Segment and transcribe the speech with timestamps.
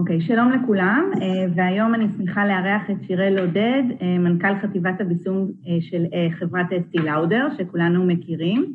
[0.00, 1.10] אוקיי, okay, שלום לכולם,
[1.54, 3.82] והיום אני שמחה לארח את שיראל עודד,
[4.20, 8.72] מנכ"ל חטיבת הביסום של חברת אסטי לאודר, שכולנו מכירים,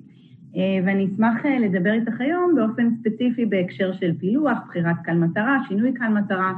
[0.55, 6.07] ואני אשמח לדבר איתך היום באופן ספציפי בהקשר של פילוח, בחירת קל מטרה, שינוי קל
[6.07, 6.53] מטרה,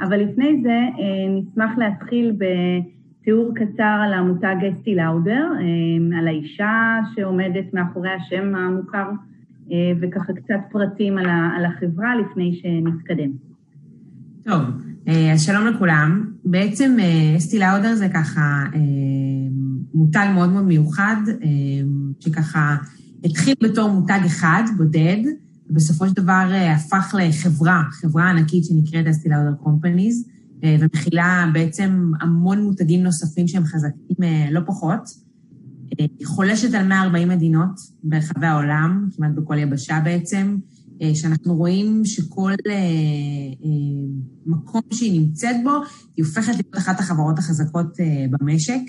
[0.00, 0.80] אבל לפני זה
[1.28, 5.50] נשמח להתחיל בתיאור קצר על המותג אסטי לאודר,
[6.18, 9.10] על האישה שעומדת מאחורי השם המוכר,
[10.00, 13.47] וככה קצת פרטים על החברה לפני שנתקדם.
[14.48, 14.62] טוב,
[15.32, 16.32] אז שלום לכולם.
[16.44, 16.96] בעצם
[17.36, 18.64] אסטי לאודר זה ככה
[19.94, 21.16] מותג מאוד מאוד מיוחד,
[22.20, 22.76] שככה
[23.24, 25.16] התחיל בתור מותג אחד, בודד,
[25.70, 30.28] ובסופו של דבר הפך לחברה, חברה ענקית שנקראת אסטי לאודר קומפניז,
[30.80, 34.16] ומכילה בעצם המון מותגים נוספים שהם חזקים
[34.50, 35.08] לא פחות.
[35.98, 40.56] היא חולשת על 140 מדינות ברחבי העולם, כמעט בכל יבשה בעצם,
[41.14, 42.52] שאנחנו רואים שכל
[44.46, 45.70] מקום שהיא נמצאת בו,
[46.16, 47.96] היא הופכת להיות אחת החברות החזקות
[48.30, 48.80] במשק,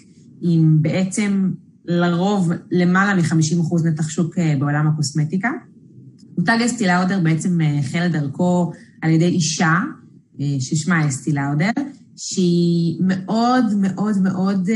[0.41, 1.51] עם בעצם
[1.85, 5.49] לרוב למעלה מ-50% נתח שוק בעולם הקוסמטיקה.
[6.37, 8.71] מותג אסטי לאודר בעצם החל את דרכו
[9.01, 9.75] על ידי אישה,
[10.59, 11.71] ששמה אסטי לאודר,
[12.15, 14.69] שהיא מאוד מאוד מאוד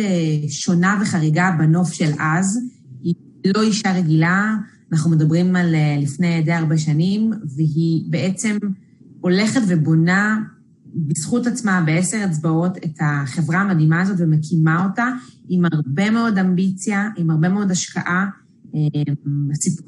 [0.50, 2.60] שונה וחריגה בנוף של אז.
[3.02, 3.16] היא
[3.56, 4.56] לא אישה רגילה,
[4.94, 8.58] אנחנו מדברים על לפני די הרבה שנים, והיא בעצם
[9.22, 10.40] הולכת ובונה
[10.96, 15.08] בזכות עצמה בעשר אצבעות את החברה המדהימה הזאת ומקימה אותה
[15.50, 18.26] עם הרבה מאוד אמביציה, עם הרבה מאוד השקעה.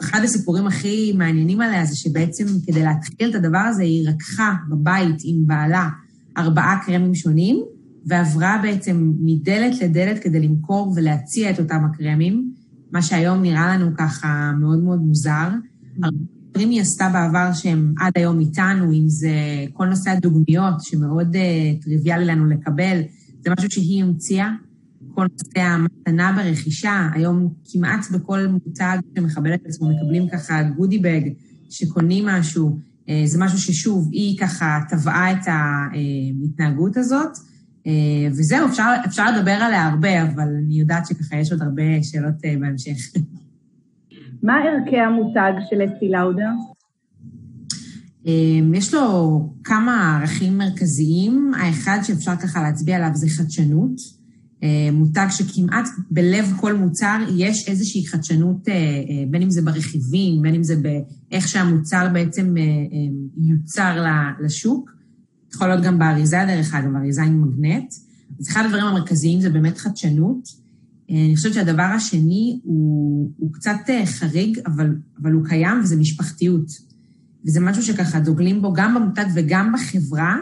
[0.02, 5.16] אחד הסיפורים הכי מעניינים עליה זה שבעצם כדי להתחיל את הדבר הזה, היא רקחה בבית
[5.24, 5.90] עם בעלה
[6.38, 7.64] ארבעה קרמים שונים,
[8.06, 12.52] ועברה בעצם מדלת לדלת כדי למכור ולהציע את אותם הקרמים,
[12.96, 15.50] מה שהיום נראה לנו ככה מאוד מאוד מוזר.
[16.52, 19.30] דברים היא עשתה בעבר שהם עד היום איתנו, אם זה
[19.74, 23.02] כל נושא הדוגמיות, שמאוד uh, טריוויאלי לנו לקבל,
[23.44, 24.52] זה משהו שהיא המציאה.
[25.14, 31.22] כל נושא המתנה ברכישה, היום כמעט בכל מותג שמכבד את עצמו מקבלים ככה גודי בג,
[31.70, 37.38] שקונים משהו, uh, זה משהו ששוב, היא ככה טבעה את ההתנהגות הזאת.
[38.32, 43.22] וזהו, אפשר, אפשר לדבר עליה הרבה, אבל אני יודעת שככה יש עוד הרבה שאלות בהמשך.
[44.44, 46.52] מה ערכי המותג של אסטי לאודר?
[48.74, 51.52] יש לו כמה ערכים מרכזיים.
[51.58, 54.16] האחד שאפשר ככה להצביע עליו זה חדשנות.
[54.94, 58.68] מותג שכמעט בלב כל מוצר יש איזושהי חדשנות,
[59.30, 62.56] בין אם זה ברכיבים, בין אם זה באיך שהמוצר בעצם
[63.38, 64.06] יוצר
[64.40, 64.95] לשוק.
[65.56, 67.94] יכול להיות גם באריזה, דרך אגב, אריזה עם מגנט.
[68.40, 70.66] אז אחד הדברים המרכזיים זה באמת חדשנות.
[71.10, 76.66] אני חושבת שהדבר השני הוא, הוא קצת חריג, אבל, אבל הוא קיים, וזה משפחתיות.
[77.46, 80.36] וזה משהו שככה דוגלים בו גם במותג וגם בחברה.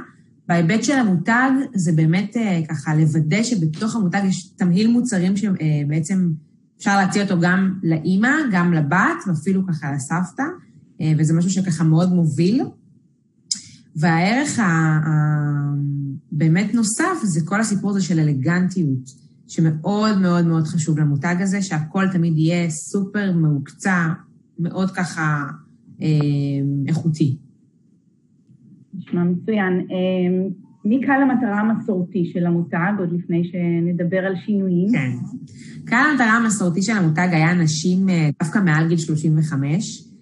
[0.47, 2.35] בהיבט של המותג, זה באמת
[2.69, 6.31] ככה לוודא שבתוך המותג יש תמהיל מוצרים שבעצם
[6.77, 10.43] אפשר להציע אותו גם לאימא, גם לבת, ואפילו ככה לסבתא,
[11.17, 12.61] וזה משהו שככה מאוד מוביל.
[13.95, 14.59] והערך
[16.31, 22.05] הבאמת נוסף זה כל הסיפור הזה של אלגנטיות, שמאוד מאוד מאוד חשוב למותג הזה, שהכל
[22.11, 24.07] תמיד יהיה סופר מהוקצע,
[24.59, 25.43] מאוד ככה
[26.01, 26.07] אה,
[26.87, 27.37] איכותי.
[28.93, 29.73] נשמע מצוין.
[29.73, 30.47] אה,
[30.85, 34.91] מי קהל המטרה המסורתי של המותג, עוד לפני שנדבר על שינויים?
[34.91, 35.11] כן.
[35.85, 38.07] קהל המטרה המסורתי של המותג היה נשים
[38.39, 40.12] דווקא מעל גיל 35,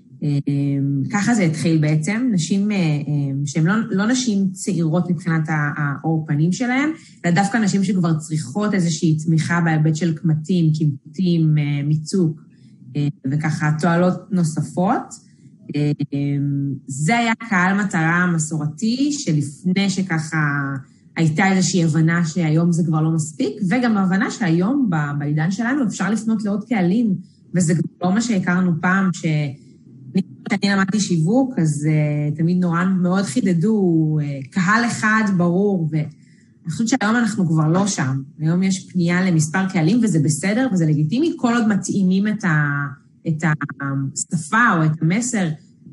[1.11, 2.69] ככה זה התחיל בעצם, נשים
[3.45, 6.89] שהן לא, לא נשים צעירות מבחינת העור פנים שלהן,
[7.25, 11.55] אלא דווקא נשים שכבר צריכות איזושהי תמיכה בהיבט של קמטים, קימטים,
[11.87, 12.41] מיצוק,
[13.31, 15.31] וככה תועלות נוספות.
[16.87, 20.37] זה היה קהל מטרה מסורתי, שלפני שככה
[21.17, 26.43] הייתה איזושהי הבנה שהיום זה כבר לא מספיק, וגם הבנה שהיום, בעידן שלנו, אפשר לפנות
[26.43, 27.15] לעוד קהלים,
[27.55, 29.25] וזה לא מה שהכרנו פעם, ש...
[30.51, 36.87] כשאני למדתי שיווק, אז uh, תמיד נורא מאוד חידדו, uh, קהל אחד ברור, ואני חושבת
[36.87, 38.21] שהיום אנחנו כבר לא שם.
[38.39, 42.57] היום יש פנייה למספר קהלים, וזה בסדר וזה לגיטימי, כל עוד מתאימים את, ה,
[43.27, 43.43] את
[44.33, 45.47] השפה או את המסר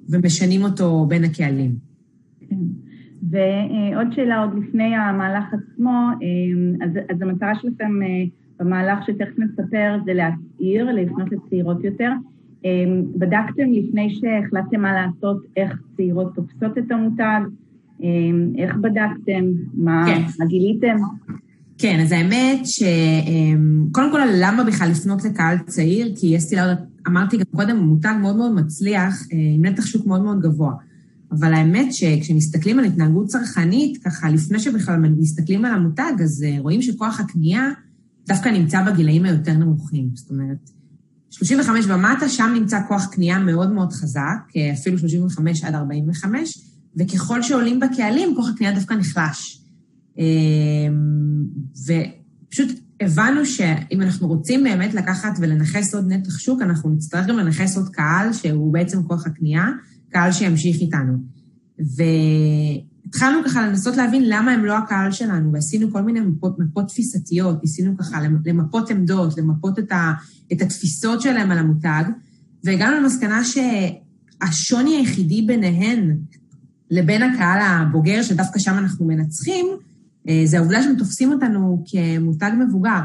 [0.08, 1.74] ומשנים אותו בין הקהלים.
[2.40, 2.56] כן.
[3.30, 6.08] ועוד שאלה, עוד לפני המהלך עצמו,
[6.84, 7.92] אז, אז המטרה שלכם
[8.60, 12.10] במהלך שתכף נספר זה להצעיר, לפנות לצעירות יותר.
[13.16, 17.40] בדקתם לפני שהחלטתם מה לעשות, איך צעירות תופסות את המותג?
[18.58, 19.44] איך בדקתם?
[19.74, 20.22] מה, כן.
[20.38, 20.96] מה גיליתם?
[21.78, 26.12] כן, אז האמת שקודם כל, למה בכלל לפנות לקהל צעיר?
[26.16, 26.74] כי אסטי לאודר,
[27.06, 30.72] אמרתי גם קודם, הוא מותג מאוד מאוד מצליח, עם נתח שוק מאוד מאוד גבוה.
[31.32, 36.82] אבל האמת שכשמסתכלים על התנהגות צרכנית, ככה לפני שבכלל מסתכלים על המותג, אז אה, רואים
[36.82, 37.68] שכוח הקנייה
[38.28, 40.08] דווקא נמצא בגילאים היותר נמוכים.
[40.14, 40.70] זאת אומרת,
[41.30, 46.58] 35 ומטה, שם נמצא כוח קנייה מאוד מאוד חזק, אה, אפילו 35 עד 45,
[46.96, 49.62] וככל שעולים בקהלים, כוח הקנייה דווקא נחלש.
[50.18, 50.24] אה,
[51.86, 52.68] ופשוט
[53.00, 57.88] הבנו שאם אנחנו רוצים באמת לקחת ולנכס עוד נתח שוק, אנחנו נצטרך גם לנכס עוד
[57.88, 59.66] קהל, שהוא בעצם כוח הקנייה,
[60.10, 61.12] קהל שימשיך איתנו.
[63.08, 67.62] והתחלנו ככה לנסות להבין למה הם לא הקהל שלנו, ועשינו כל מיני מפות, מפות תפיסתיות,
[67.62, 70.12] ניסינו ככה למפות עמדות, למפות את, ה,
[70.52, 72.04] את התפיסות שלהם על המותג,
[72.64, 76.16] והגענו למסקנה שהשוני היחידי ביניהן
[76.90, 79.66] לבין הקהל הבוגר, שדווקא שם אנחנו מנצחים,
[80.28, 83.00] אה, זה העובדה שהם תופסים אותנו כמותג מבוגר.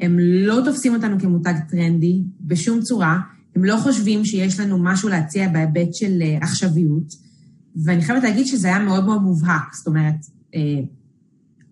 [0.00, 3.18] הם לא תופסים אותנו כמותג טרנדי בשום צורה,
[3.56, 7.31] הם לא חושבים שיש לנו משהו להציע בהיבט של אה, עכשוויות,
[7.84, 9.74] ואני חייבת להגיד שזה היה מאוד מאוד מובהק.
[9.74, 10.60] זאת אומרת, אה,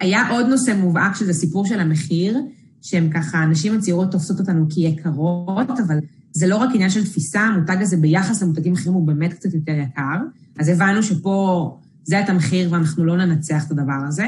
[0.00, 2.38] היה עוד נושא מובהק, שזה סיפור של המחיר,
[2.82, 5.99] שהם ככה, הנשים הצעירות תופסות אותנו כיקרות, אבל
[6.32, 9.73] זה לא רק עניין של תפיסה, המותג הזה ביחס למותגים אחרים הוא באמת קצת יותר
[9.73, 10.17] יקר.
[10.58, 14.26] אז הבנו שפה זה את המחיר ואנחנו לא ננצח את הדבר הזה.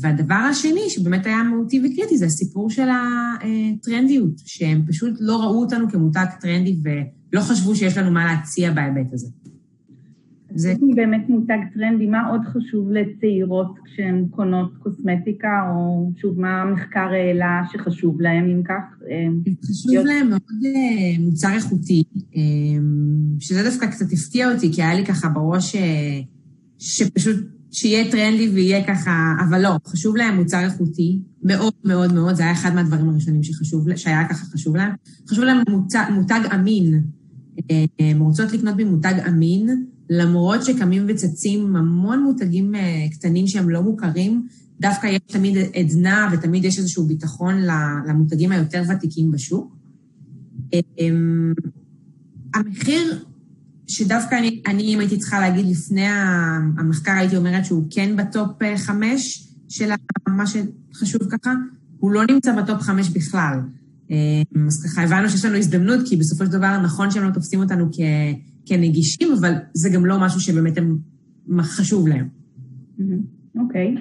[0.00, 5.90] והדבר השני, שבאמת היה מהותי וקריטי, זה הסיפור של הטרנדיות, שהם פשוט לא ראו אותנו
[5.90, 9.26] כמותג טרנדי ולא חשבו שיש לנו מה להציע בהיבט הזה.
[10.54, 17.08] זה באמת מותג טרנדי, מה עוד חשוב לצעירות כשהן קונות קוסמטיקה, או שוב, מה המחקר
[17.12, 18.98] העלה שחשוב להם, אם כך?
[19.64, 20.06] חשוב להיות...
[20.06, 22.02] להם מאוד אה, מוצר איכותי,
[22.36, 22.40] אה,
[23.40, 26.20] שזה דווקא קצת הפתיע אותי, כי היה לי ככה בראש אה,
[26.78, 27.36] שפשוט
[27.72, 32.52] שיהיה טרנדי ויהיה ככה, אבל לא, חשוב להם מוצר איכותי, מאוד מאוד מאוד, זה היה
[32.52, 34.92] אחד מהדברים הראשונים שחשוב, שהיה ככה חשוב להם.
[35.28, 37.02] חשוב להם מותג, מותג אמין.
[37.98, 44.46] הן רוצות לקנות במותג אמין, למרות שקמים וצצים המון מותגים אה, קטנים שהם לא מוכרים,
[44.80, 47.54] דווקא יש תמיד עדנה ותמיד יש איזשהו ביטחון
[48.08, 49.76] למותגים היותר ותיקים בשוק.
[50.72, 51.52] אמ,
[52.54, 53.24] המחיר
[53.86, 56.06] שדווקא אני, אני, אם הייתי צריכה להגיד לפני
[56.78, 59.90] המחקר, הייתי אומרת שהוא כן ב top אה, חמש של
[60.28, 61.54] מה שחשוב ככה,
[61.98, 63.60] הוא לא נמצא ב top חמש בכלל.
[64.10, 64.16] אה,
[64.66, 67.88] אז ככה הבנו שיש לנו הזדמנות, כי בסופו של דבר נכון שהם לא תופסים אותנו
[67.92, 67.96] כ,
[68.70, 70.96] כנגישים, אבל זה גם לא משהו שבאמת הם
[71.60, 72.28] חשוב להם.
[73.58, 73.94] אוקיי.
[73.96, 74.00] Okay.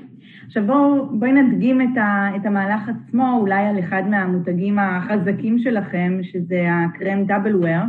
[0.49, 6.19] עכשיו בואו בוא נדגים את, ה, את המהלך עצמו, אולי על אחד מהמותגים החזקים שלכם,
[6.23, 7.81] שזה הקרם דאבל וויר.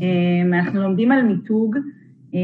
[0.00, 1.76] אמ, אנחנו לומדים על מיתוג,
[2.34, 2.38] אמ,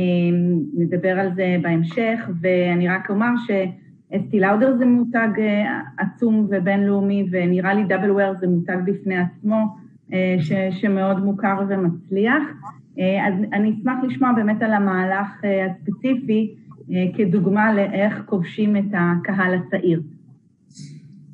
[0.75, 7.75] נדבר על זה בהמשך, ואני רק אומר שאסטי לאודר זה מותג אה, עצום ובינלאומי, ונראה
[7.75, 9.77] לי דאבל וויר זה מותג בפני עצמו,
[10.13, 12.43] אה, ש, שמאוד מוכר ומצליח.
[12.99, 15.29] אה, אז אני אשמח לשמוע באמת על המהלך
[15.71, 16.55] הספציפי
[17.17, 20.03] כדוגמה לאיך כובשים את הקהל הצעיר.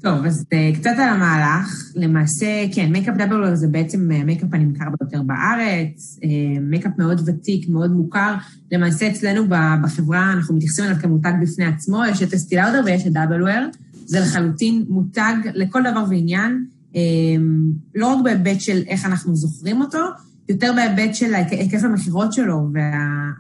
[0.03, 1.93] טוב, אז קצת על המהלך.
[1.97, 6.19] למעשה, כן, מייקאפ Double זה בעצם המייקאפ אה, הנמכר ביותר בארץ,
[6.61, 8.35] מייקאפ מאוד ותיק, מאוד מוכר.
[8.73, 9.43] למעשה, אצלנו
[9.83, 13.67] בחברה אנחנו מתייחסים אליו כמותג בפני עצמו, יש את Estée Lauder ויש את Double Wear.
[14.07, 16.65] זה לחלוטין מותג לכל דבר ועניין,
[17.95, 19.99] לא רק בהיבט של איך אנחנו זוכרים אותו,
[20.51, 22.91] יותר בהיבט של היקף המכירות שלו וה,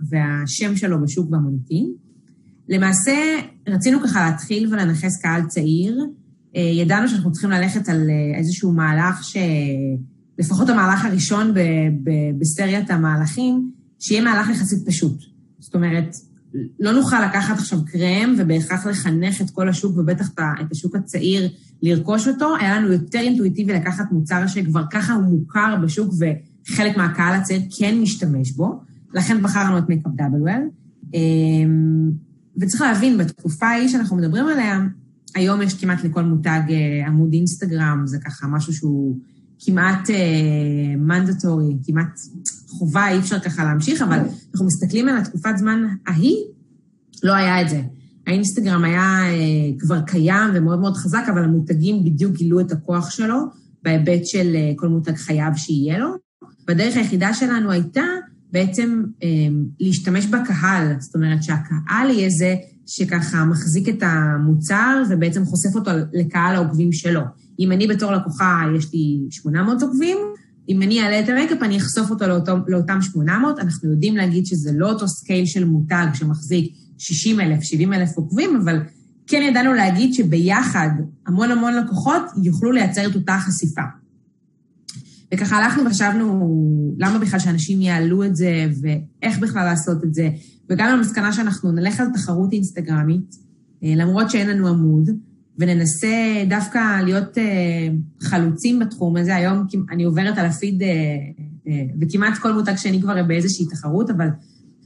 [0.09, 1.93] והשם שלו בשוק במוניטין.
[2.69, 3.13] למעשה,
[3.69, 6.07] רצינו ככה להתחיל ולנכס קהל צעיר,
[6.57, 9.37] אה, ידענו שאנחנו צריכים ללכת על אה, איזשהו מהלך ש...
[10.39, 11.59] לפחות המהלך הראשון ב...
[12.05, 12.11] ב...
[12.39, 15.23] בסריית המהלכים, שיהיה מהלך יחסית פשוט.
[15.59, 16.17] זאת אומרת,
[16.81, 21.49] לא נוכל לקחת עכשיו קרם ובהכרח לחנך את כל השוק, ובטח את השוק הצעיר,
[21.83, 22.57] לרכוש אותו.
[22.61, 26.15] היה לנו יותר אינטואיטיבי לקחת מוצר שכבר ככה הוא מוכר בשוק
[26.69, 28.81] וחלק מהקהל הצעיר כן משתמש בו.
[29.15, 29.85] לכן בחרנו את
[30.17, 30.69] דאבלוול.
[31.15, 32.11] אמ,
[32.61, 34.81] וצריך להבין, בתקופה ההיא שאנחנו מדברים עליה,
[35.35, 39.19] היום יש כמעט לכל מותג אה, עמוד אינסטגרם, זה ככה משהו שהוא
[39.59, 40.11] כמעט
[40.99, 42.19] מנדטורי, אה, כמעט
[42.69, 44.19] חובה, אי אפשר ככה להמשיך, אבל
[44.53, 46.37] אנחנו מסתכלים על התקופת זמן ההיא,
[47.23, 47.83] לא היה את זה.
[48.27, 53.37] האינסטגרם היה אה, כבר קיים ומאוד מאוד חזק, אבל המותגים בדיוק גילו את הכוח שלו
[53.83, 56.30] בהיבט של כל מותג חייב שיהיה לו.
[56.71, 58.03] והדרך היחידה שלנו הייתה
[58.53, 59.03] בעצם
[59.81, 66.55] להשתמש בקהל, זאת אומרת שהקהל יהיה זה שככה מחזיק את המוצר ובעצם חושף אותו לקהל
[66.55, 67.21] העוקבים שלו.
[67.61, 70.17] אם אני בתור לקוחה, יש לי 800 עוקבים,
[70.69, 73.59] אם אני אעלה את המייקאפ, אני אחשוף אותו לאותו, לאותם 800.
[73.59, 78.61] אנחנו יודעים להגיד שזה לא אותו scale של מותג שמחזיק 60 אלף, 70 אלף עוקבים,
[78.65, 78.81] אבל
[79.27, 80.91] כן ידענו להגיד שביחד
[81.27, 83.83] המון המון לקוחות יוכלו לייצר את אותה חשיפה.
[85.35, 86.51] וככה הלכנו וחשבנו
[86.99, 90.31] למה בכלל שאנשים יעלו את זה, ואיך בכלל לעשות את זה,
[90.69, 93.35] והגענו למסקנה שאנחנו נלך על תחרות אינסטגרמית,
[93.85, 95.11] אה, למרות שאין לנו עמוד,
[95.59, 97.89] וננסה דווקא להיות אה,
[98.21, 99.37] חלוצים בתחום הזה.
[99.37, 100.83] היום אני עוברת על הפיד,
[102.01, 104.29] וכמעט כל מותג שני כבר באיזושהי תחרות, אבל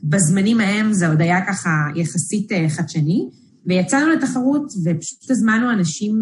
[0.05, 3.29] בזמנים ההם זה עוד היה ככה יחסית חדשני.
[3.67, 6.21] ויצאנו לתחרות, ופשוט הזמנו אנשים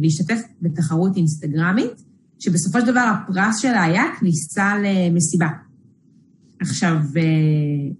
[0.00, 2.02] להשתתף בתחרות אינסטגרמית,
[2.38, 5.48] שבסופו של דבר הפרס שלה היה כניסה למסיבה.
[6.60, 7.22] עכשיו, אה,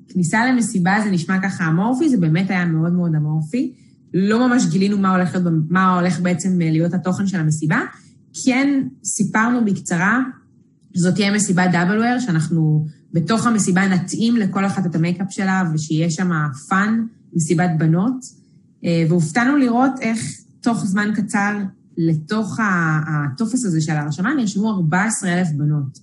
[0.08, 3.72] כניסה למסיבה זה נשמע ככה אמורפי, זה באמת היה מאוד מאוד אמורפי.
[4.14, 5.38] לא ממש גילינו מה הולך,
[5.70, 7.80] מה הולך בעצם אה, להיות התוכן של המסיבה.
[8.44, 10.20] כן סיפרנו בקצרה
[10.96, 16.30] שזאת תהיה מסיבת WR, שאנחנו בתוך המסיבה נתאים לכל אחת את המייקאפ שלה ושיהיה שם
[16.68, 18.24] fun, מסיבת בנות.
[18.84, 20.20] אה, והופתענו לראות איך
[20.60, 21.58] תוך זמן קצר
[21.98, 22.58] לתוך
[23.08, 25.98] הטופס הזה של ההרשמה נרשמו 14,000 בנות.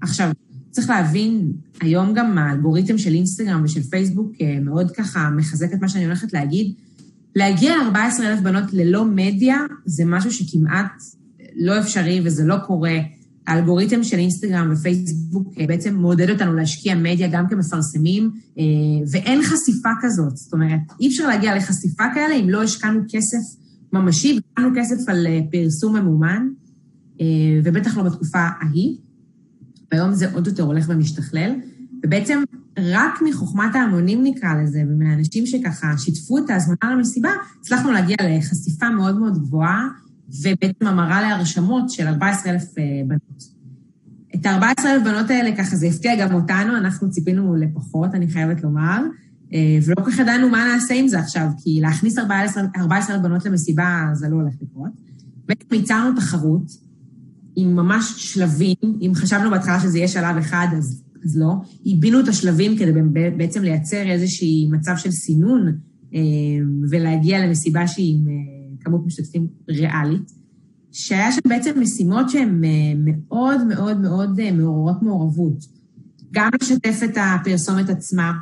[0.00, 0.30] עכשיו,
[0.70, 5.88] צריך להבין, היום גם האלגוריתם של אינסטגרם ושל פייסבוק אה, מאוד ככה מחזק את מה
[5.88, 6.72] שאני הולכת להגיד.
[7.36, 10.92] להגיע ל-14,000 בנות ללא מדיה זה משהו שכמעט
[11.56, 12.98] לא אפשרי וזה לא קורה.
[13.46, 18.64] האלגוריתם של אינסטגרם ופייסבוק אה, בעצם מעודד אותנו להשקיע מדיה גם כמפרסמים, אה,
[19.10, 20.36] ואין חשיפה כזאת.
[20.36, 23.59] זאת אומרת, אי אפשר להגיע לחשיפה כאלה אם לא השקענו כסף
[23.92, 26.48] ממשי, וקבלנו כסף על פרסום ממומן,
[27.64, 28.96] ובטח לא בתקופה ההיא.
[29.92, 31.54] והיום זה עוד יותר הולך ומשתכלל,
[32.04, 32.42] ובעצם
[32.78, 37.30] רק מחוכמת ההמונים נקרא לזה, ומאנשים שככה שיתפו את ההזמנה למסיבה,
[37.60, 39.88] הצלחנו להגיע לחשיפה מאוד מאוד גבוהה,
[40.28, 43.60] ובעצם המרה להרשמות של 14,000 אה, בנות.
[44.34, 48.80] את ה-14,000 בנות האלה, ככה זה הפתיע גם אותנו, אנחנו ציפינו לפחות, אני חייבת לומר,
[48.82, 49.08] אה,
[49.86, 54.28] ולא כל כך ידענו מה נעשה עם זה עכשיו, כי להכניס 14,000 בנות למסיבה זה
[54.28, 54.90] לא הולך לקרות.
[55.46, 56.90] בעצם ייצרנו תחרות,
[57.56, 61.54] עם ממש שלבים, אם חשבנו בהתחלה שזה יהיה שלב אחד, אז, אז לא.
[61.84, 62.92] עיבינו את השלבים כדי
[63.36, 65.66] בעצם לייצר איזשהי מצב של סינון
[66.14, 66.20] אה,
[66.90, 68.34] ולהגיע למסיבה שהיא עם אה,
[68.80, 70.32] כמות משתתפים ריאלית,
[70.92, 75.80] שהיה שם בעצם משימות שהן אה, מאוד מאוד מאוד מעוררות מעורבות.
[76.32, 78.32] גם לשתף את הפרסומת עצמה,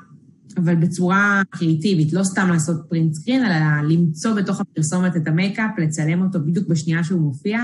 [0.59, 6.23] אבל בצורה קריאיטיבית, לא סתם לעשות print screen, אלא למצוא בתוך הפרסומת את המייקאפ, לצלם
[6.23, 7.61] אותו בדיוק בשנייה שהוא מופיע,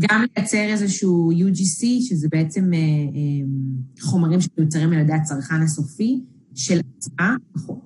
[0.00, 6.20] גם לייצר איזשהו UGC, שזה בעצם אה, אה, חומרים שמיוצרים על ידי הצרכן הסופי
[6.54, 7.36] של עצמה,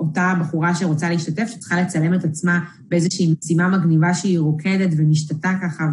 [0.00, 5.84] אותה בחורה שרוצה להשתתף, שצריכה לצלם את עצמה באיזושהי משימה מגניבה שהיא רוקדת ונשתתה ככה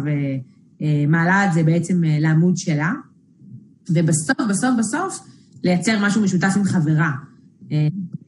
[0.80, 2.92] ומעלה את זה בעצם לעמוד שלה.
[3.90, 5.20] ובסוף, בסוף, בסוף,
[5.62, 7.10] לייצר משהו משותף עם חברה.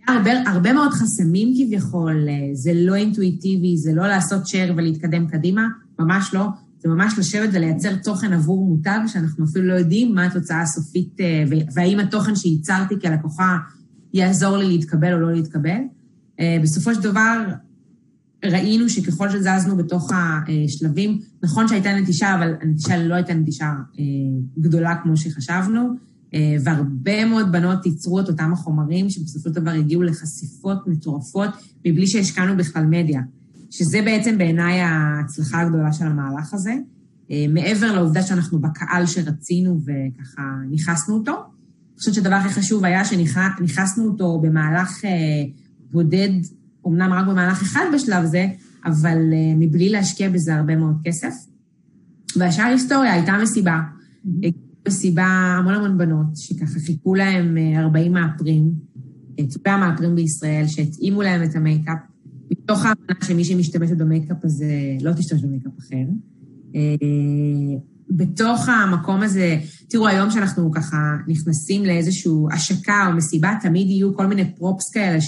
[0.09, 5.67] הרבה, הרבה מאוד חסמים כביכול, זה לא אינטואיטיבי, זה לא לעשות share ולהתקדם קדימה,
[5.99, 6.47] ממש לא.
[6.87, 11.45] זה ממש לשבת ולייצר תוכן עבור מותג, שאנחנו אפילו לא יודעים מה התוצאה הסופית, אה,
[11.75, 13.57] והאם התוכן שייצרתי כלקוחה
[14.15, 15.81] יעזור לי להתקבל או לא להתקבל.
[16.41, 17.47] אה, בסופו של דבר,
[18.45, 24.05] ראינו שככל שזזנו בתוך השלבים, נכון שהייתה נטישה, אבל הנטישה לא הייתה נטישה אה,
[24.59, 25.89] גדולה כמו שחשבנו,
[26.65, 31.51] והרבה מאוד בנות ייצרו את אותם החומרים שבסופו של דבר הגיעו לחשיפות מטורפות
[31.85, 33.21] מבלי שהשקענו בכלל מדיה.
[33.71, 36.75] שזה בעצם בעיניי ההצלחה הגדולה של המהלך הזה.
[37.31, 43.05] אה, מעבר לעובדה שאנחנו בקהל שרצינו וככה נכנסנו אותו, אני חושבת שהדבר הכי חשוב היה
[43.05, 45.11] שנכנסנו אותו במהלך אה,
[45.93, 46.29] בודד,
[46.87, 48.47] אמנם רק במהלך אחד בשלב זה,
[48.85, 51.35] אבל אה, מבלי להשקיע בזה הרבה מאוד כסף.
[52.37, 53.81] והשאר היסטוריה הייתה מסיבה.
[54.87, 55.25] מסיבה
[55.59, 58.71] המון המון בנות, שככה חיכו להם 40 מאפרים,
[59.49, 61.99] צופי המאפרים בישראל, שהתאימו להם את המייקאפ,
[62.51, 64.67] מתוך ההבנה שמי שמשתמשת במייקאפ הזה
[65.01, 66.05] לא תשתמש במייקאפ אחר.
[66.75, 66.81] אה,
[68.11, 70.97] בתוך המקום הזה, תראו, היום שאנחנו ככה
[71.29, 75.19] נכנסים לאיזושהי השקה או מסיבה, תמיד יהיו כל מיני props כאלה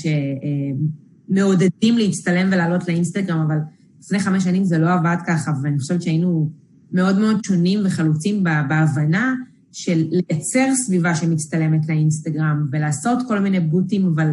[1.29, 3.59] שמעודדים להצטלם ולעלות לאינסטגרם, אבל
[4.00, 6.50] לפני חמש שנים זה לא עבד ככה, ואני חושבת שהיינו
[6.93, 9.35] מאוד מאוד שונים וחלוצים בהבנה
[9.79, 14.33] של לייצר סביבה שמצטלמת לאינסטגרם ולעשות כל מיני בוטים, אבל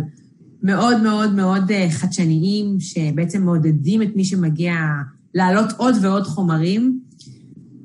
[0.63, 4.73] מאוד מאוד מאוד אה, חדשניים, שבעצם מעודדים את מי שמגיע
[5.33, 6.99] להעלות עוד ועוד חומרים.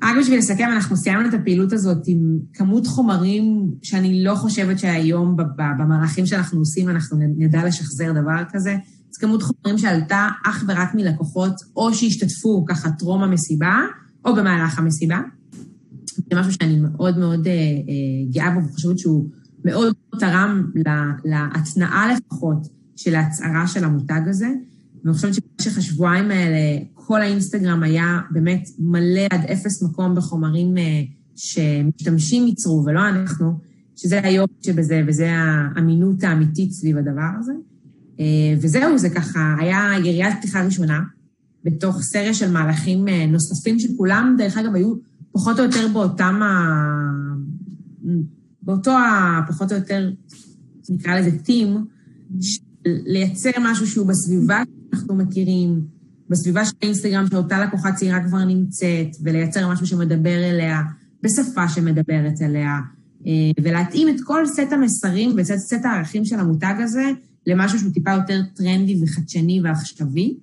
[0.03, 5.37] רק בשביל לסכם, אנחנו סיימנו את הפעילות הזאת עם כמות חומרים שאני לא חושבת שהיום
[5.77, 8.75] במהלכים שאנחנו עושים אנחנו נדע לשחזר דבר כזה.
[9.11, 13.79] זו כמות חומרים שעלתה אך ורק מלקוחות, או שהשתתפו ככה טרום המסיבה,
[14.25, 15.19] או במהלך המסיבה.
[16.15, 19.29] זה משהו שאני מאוד מאוד אה, אה, גאה בו, וחושבת שהוא
[19.65, 20.71] מאוד תרם
[21.25, 24.49] להתנעה לפחות של ההצהרה של המותג הזה.
[25.03, 31.01] ואני חושבת שבמשך השבועיים האלה, כל האינסטגרם היה באמת מלא עד אפס מקום בחומרים אה,
[31.35, 33.59] שמשתמשים ייצרו, ולא אנחנו,
[33.95, 37.53] שזה היום שבזה, וזה האמינות האמיתית סביב הדבר הזה.
[38.61, 40.99] וזהו, זה ככה, היה יריית פתיחה ראשונה,
[41.63, 44.93] בתוך סריה של מהלכים נוספים שכולם, דרך אגב, היו
[45.31, 46.49] פחות או יותר באותם ה...
[48.61, 49.39] באותו ה...
[49.47, 50.11] פחות או יותר,
[50.89, 51.85] נקרא לזה טים,
[52.85, 55.81] לייצר משהו שהוא בסביבה שאנחנו מכירים,
[56.29, 60.81] בסביבה של האינסטגרם, שאותה לקוחה צעירה כבר נמצאת, ולייצר משהו שמדבר אליה,
[61.23, 62.79] בשפה שמדברת אליה,
[63.27, 63.31] אה,
[63.63, 67.11] ולהתאים את כל סט המסרים ואת סט הערכים של המותג הזה
[67.47, 70.37] למשהו שהוא טיפה יותר טרנדי וחדשני ועכשווי.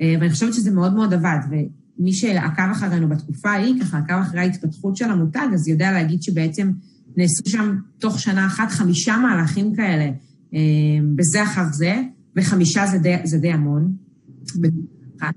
[0.00, 1.38] אה, ואני חושבת שזה מאוד מאוד עבד,
[2.00, 6.70] ומי שעקב אחרינו בתקופה ההיא, ככה עקב אחרי ההתפתחות של המותג, אז יודע להגיד שבעצם
[7.16, 10.10] נעשו שם תוך שנה אחת חמישה מהלכים כאלה,
[10.54, 10.58] אה,
[11.16, 12.02] בזה אחר זה,
[12.36, 13.92] וחמישה זה די, זה די המון.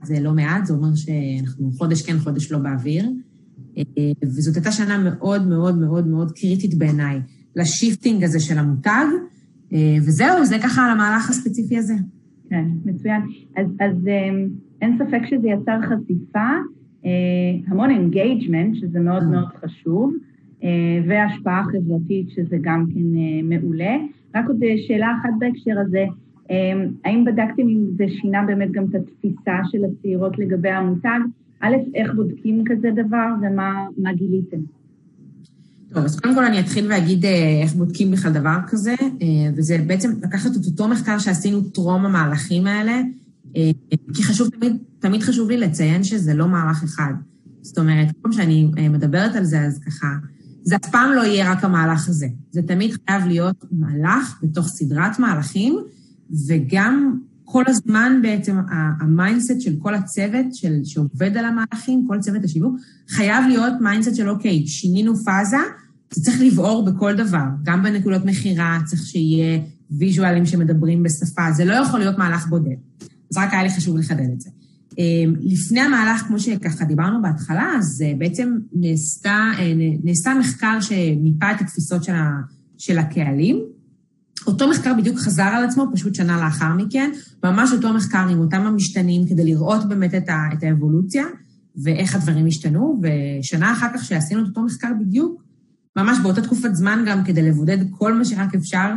[0.03, 3.09] זה לא מעט, זה אומר שאנחנו חודש כן, חודש לא באוויר.
[3.77, 3.83] אה,
[4.23, 7.19] וזאת הייתה שנה מאוד מאוד מאוד מאוד קריטית בעיניי,
[7.55, 9.05] ל shifting הזה של המותג,
[10.01, 11.93] וזהו, זה ככה על המהלך הספציפי הזה.
[12.49, 13.21] כן, מצוין.
[13.57, 14.07] אז, אז
[14.83, 16.49] אין ספק שזה יצר חשיפה,
[17.67, 20.13] המון engagement, שזה מאוד מאוד חשוב,
[21.07, 23.95] והשפעה חברתית, שזה גם כן מעולה.
[24.35, 26.05] רק עוד שאלה אחת בהקשר הזה,
[27.05, 31.19] האם בדקתם אם זה שינה באמת גם את התפיסה של הצעירות לגבי המותג?
[31.59, 34.57] א', איך בודקים כזה דבר ומה גיליתם?
[35.93, 37.25] טוב, אז קודם כל אני אתחיל ואגיד
[37.61, 38.93] איך בודקים בכלל דבר כזה,
[39.57, 43.01] וזה בעצם לקחת את אותו מחקר שעשינו טרום המהלכים האלה,
[44.13, 47.13] כי חשוב, תמיד, תמיד חשוב לי לציין שזה לא מהלך אחד.
[47.61, 50.07] זאת אומרת, כל פעם שאני מדברת על זה, אז ככה,
[50.63, 52.27] זה אף פעם לא יהיה רק המהלך הזה.
[52.51, 55.77] זה תמיד חייב להיות מהלך בתוך סדרת מהלכים,
[56.47, 58.57] וגם כל הזמן בעצם
[59.01, 62.75] ה mindset של כל הצוות של, שעובד על המהלכים, כל צוות השיווק,
[63.09, 65.57] חייב להיות mindset של אוקיי, שינינו פאזה,
[66.13, 69.59] זה צריך לעבור בכל דבר, גם בנקודות מכירה, צריך שיהיה
[69.91, 72.75] ויז'ואלים שמדברים בשפה, זה לא יכול להיות מהלך בודד.
[73.33, 74.49] אז רק היה לי חשוב לחדד את זה.
[75.41, 79.51] לפני המהלך, כמו שככה דיברנו בהתחלה, אז בעצם נעשתה,
[80.03, 82.29] נעשה מחקר שמיפה את התפיסות של, ה,
[82.77, 83.59] של הקהלים.
[84.47, 87.11] אותו מחקר בדיוק חזר על עצמו, פשוט שנה לאחר מכן,
[87.43, 91.25] ממש אותו מחקר עם אותם המשתנים, כדי לראות באמת את, ה, את האבולוציה
[91.83, 95.43] ואיך הדברים השתנו, ושנה אחר כך שעשינו את אותו מחקר בדיוק,
[95.95, 98.93] ממש באותה תקופת זמן גם כדי לבודד כל מה שרק אפשר,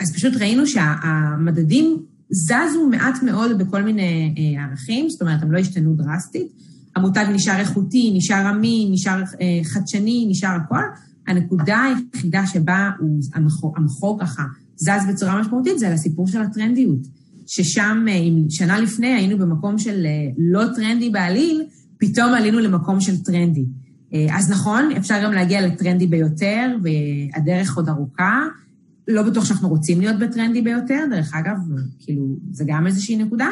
[0.00, 1.96] אז פשוט ראינו שהמדדים
[2.30, 6.46] זזו מעט מאוד בכל מיני ערכים, זאת אומרת, הם לא השתנו דרסטית.
[6.96, 9.22] המותג נשאר איכותי, נשאר אמין, נשאר
[9.64, 10.80] חדשני, נשאר הכל.
[11.26, 13.20] הנקודה היחידה שבה הוא,
[13.76, 14.42] המחור, ככה
[14.76, 17.06] זז בצורה משמעותית זה על הסיפור של הטרנדיות.
[17.46, 20.06] ששם, אם שנה לפני היינו במקום של
[20.38, 21.62] לא טרנדי בעליל,
[21.98, 23.64] פתאום עלינו למקום של טרנדי.
[24.30, 28.42] אז נכון, אפשר גם להגיע לטרנדי ביותר, והדרך עוד ארוכה.
[29.08, 31.56] לא בטוח שאנחנו רוצים להיות בטרנדי ביותר, דרך אגב,
[31.98, 33.48] כאילו, זה גם איזושהי נקודה,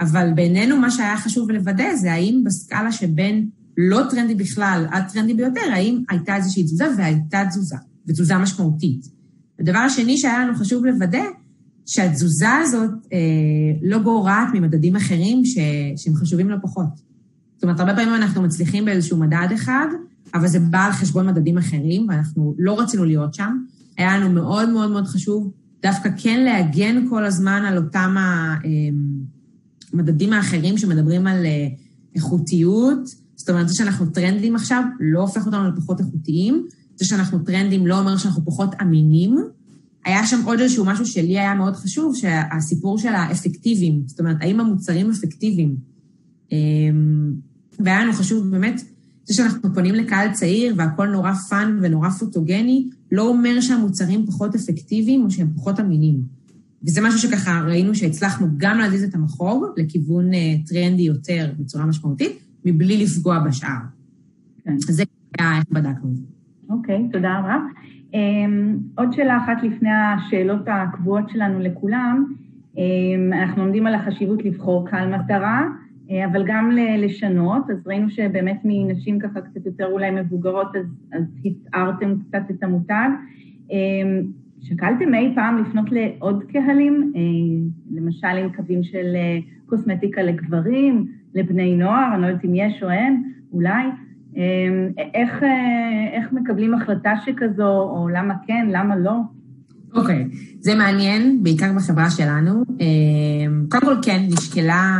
[0.00, 5.34] אבל בינינו מה שהיה חשוב לוודא זה האם בסקאלה שבין לא טרנדי בכלל עד טרנדי
[5.34, 7.76] ביותר, האם הייתה איזושהי תזוזה, והייתה תזוזה,
[8.08, 9.08] ותזוזה משמעותית.
[9.60, 11.24] הדבר השני שהיה לנו חשוב לוודא,
[11.86, 13.18] שהתזוזה הזאת אה,
[13.82, 15.58] לא גורעת ממדדים אחרים ש,
[15.96, 17.14] שהם חשובים לא פחות.
[17.54, 19.86] זאת אומרת, הרבה פעמים אנחנו מצליחים באיזשהו מדד אחד,
[20.34, 23.56] אבל זה בא על חשבון מדדים אחרים, ואנחנו לא רצינו להיות שם.
[23.96, 25.52] היה לנו מאוד מאוד מאוד חשוב
[25.82, 28.16] דווקא כן להגן כל הזמן על אותם
[29.92, 31.46] המדדים האחרים שמדברים על
[32.14, 32.98] איכותיות.
[33.36, 37.98] זאת אומרת, זה שאנחנו טרנדים עכשיו לא הופך אותנו לפחות איכותיים, זה שאנחנו טרנדיים לא
[37.98, 39.36] אומר שאנחנו פחות אמינים.
[40.04, 44.60] היה שם עוד איזשהו משהו שלי היה מאוד חשוב, שהסיפור של האפקטיביים, זאת אומרת, האם
[44.60, 45.76] המוצרים אפקטיביים.
[47.80, 48.82] והיה לנו חשוב באמת,
[49.24, 55.24] זה שאנחנו פונים לקהל צעיר והכול נורא fun ונורא פוטוגני, לא אומר שהמוצרים פחות אפקטיביים
[55.24, 56.20] או שהם פחות אמינים.
[56.86, 60.30] וזה משהו שככה ראינו שהצלחנו גם להזיז את המחוג לכיוון
[60.66, 62.32] טרנדי יותר בצורה משמעותית,
[62.64, 63.68] מבלי לפגוע בשאר.
[64.64, 64.78] כן.
[64.78, 65.04] זה
[65.38, 66.22] היה איך בדקנו את זה.
[66.70, 67.56] אוקיי, תודה רבה.
[68.94, 72.34] עוד שאלה אחת לפני השאלות הקבועות שלנו לכולם.
[73.32, 75.62] אנחנו עומדים על החשיבות לבחור קהל מטרה,
[76.10, 82.14] אבל גם לשנות, אז ראינו שבאמת מנשים ככה קצת יותר אולי מבוגרות, אז, אז הצערתם
[82.20, 83.08] קצת את המותג.
[84.60, 87.12] שקלתם אי פעם לפנות לעוד קהלים,
[87.90, 89.16] למשל עם קווים של
[89.66, 93.84] קוסמטיקה לגברים, לבני נוער, אני לא יודעת אם יש או אין, אולי.
[95.14, 95.42] איך,
[96.12, 99.20] איך מקבלים החלטה שכזו, או למה כן, למה לא?
[99.94, 100.36] אוקיי, okay.
[100.60, 102.62] זה מעניין, בעיקר בחברה שלנו.
[103.68, 104.98] קודם כל, כן, נשקלה,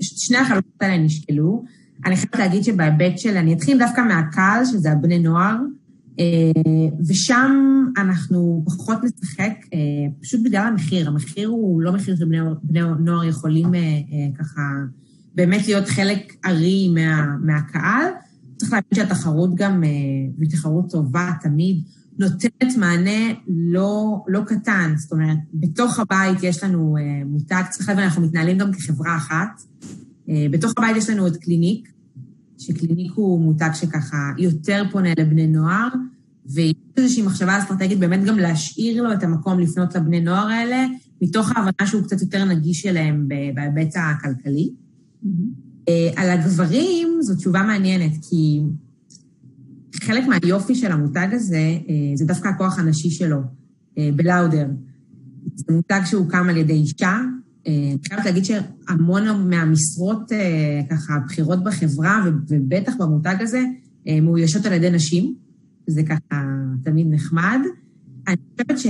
[0.00, 1.64] שני החלוקות האלה נשקלו.
[2.06, 5.56] אני חייבת להגיד שבהיבט של, אני אתחיל דווקא מהקהל, שזה הבני נוער,
[7.08, 9.52] ושם אנחנו פחות נשחק,
[10.20, 11.08] פשוט בגלל המחיר.
[11.08, 12.38] המחיר הוא לא מחיר שבני
[13.00, 13.66] נוער יכולים
[14.38, 14.60] ככה
[15.34, 18.04] באמת להיות חלק ארי מה, מהקהל.
[18.56, 19.82] צריך להבין שהתחרות גם,
[20.38, 21.82] והיא תחרות טובה תמיד,
[22.18, 24.94] נותנת מענה לא, לא קטן.
[24.96, 29.62] זאת אומרת, בתוך הבית יש לנו מותג, צריך להבין, אנחנו מתנהלים גם כחברה אחת.
[30.50, 31.92] בתוך הבית יש לנו את קליניק,
[32.58, 35.88] שקליניק הוא מותג שככה יותר פונה לבני נוער,
[36.46, 40.86] ויש איזושהי מחשבה אסטרטגית באמת גם להשאיר לו את המקום לפנות לבני נוער האלה,
[41.22, 44.70] מתוך ההבנה שהוא קצת יותר נגיש אליהם בהיבט הכלכלי.
[45.24, 45.90] Mm-hmm.
[46.16, 48.60] על הגברים זו תשובה מעניינת, כי
[50.00, 51.78] חלק מהיופי של המותג הזה
[52.14, 53.38] זה דווקא הכוח הנשי שלו,
[53.96, 54.66] בלאודר.
[55.54, 57.20] זה מותג שהוקם על ידי אישה,
[57.66, 60.32] אני חייבת להגיד שהמון מהמשרות,
[60.90, 63.64] ככה, הבחירות בחברה, ובטח במותג הזה,
[64.22, 65.34] מאוישות על ידי נשים,
[65.90, 66.42] שזה ככה
[66.84, 67.58] תמיד נחמד.
[68.28, 68.86] אני חושבת ש...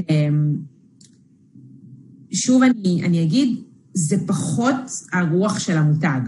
[2.33, 3.59] שוב אני, אני אגיד,
[3.95, 4.75] זה פחות
[5.13, 6.21] הרוח של המותג.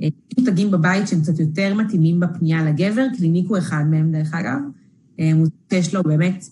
[0.00, 4.58] יש מותגים בבית שהם קצת יותר מתאימים בפנייה לגבר, קליניק הוא אחד מהם, דרך אגב.
[5.18, 6.44] מותג שיש לו באמת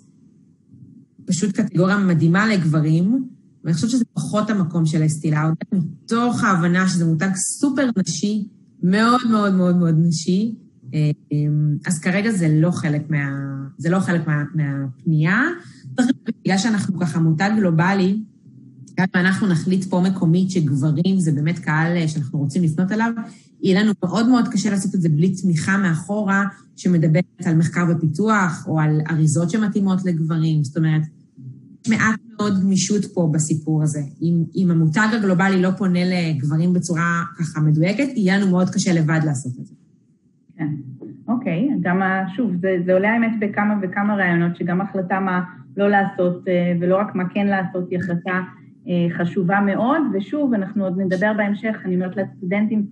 [1.24, 3.28] פשוט קטגוריה מדהימה לגברים,
[3.64, 8.48] ואני חושבת שזה פחות המקום של אסטי לאודר, מתוך ההבנה שזה מותג סופר נשי,
[8.82, 10.54] מאוד מאוד מאוד מאוד נשי,
[11.86, 13.30] אז כרגע זה לא חלק, מה,
[13.78, 15.40] זה לא חלק מה, מהפנייה.
[16.44, 18.22] בגלל שאנחנו ככה מותג גלובלי,
[18.98, 23.12] גם אם אנחנו נחליט פה מקומית שגברים זה באמת קהל שאנחנו רוצים לפנות אליו,
[23.62, 26.44] יהיה לנו מאוד מאוד קשה לעשות את זה בלי תמיכה מאחורה,
[26.76, 30.64] שמדברת על מחקר ופיתוח, או על אריזות שמתאימות לגברים.
[30.64, 31.02] זאת אומרת,
[31.88, 34.00] מעט מאוד גמישות פה בסיפור הזה.
[34.22, 39.20] אם, אם המותג הגלובלי לא פונה לגברים בצורה ככה מדויקת, יהיה לנו מאוד קשה לבד
[39.24, 39.74] לעשות את זה.
[40.56, 40.68] כן,
[41.28, 41.68] אוקיי.
[41.80, 42.00] גם,
[42.36, 45.40] שוב, זה, זה עולה האמת בכמה וכמה רעיונות, שגם החלטה מה
[45.76, 46.44] לא לעשות,
[46.80, 48.40] ולא רק מה כן לעשות, היא החלטה
[49.10, 52.86] חשובה מאוד, ושוב, אנחנו עוד נדבר בהמשך, אני אומרת לסטודנטים,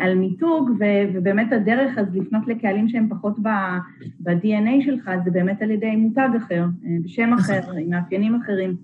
[0.00, 0.70] על מיתוג,
[1.14, 6.66] ובאמת הדרך אז לפנות לקהלים שהם פחות ב-DNA שלך, זה באמת על ידי מותג אחר,
[7.04, 8.76] בשם אחר, עם מאפיינים אחרים.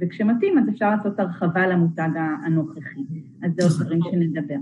[0.00, 2.08] וכשמתאים, אז אפשר לעשות הרחבה למותג
[2.46, 3.00] הנוכחי.
[3.42, 4.54] אז זה עוד דברים שנדבר.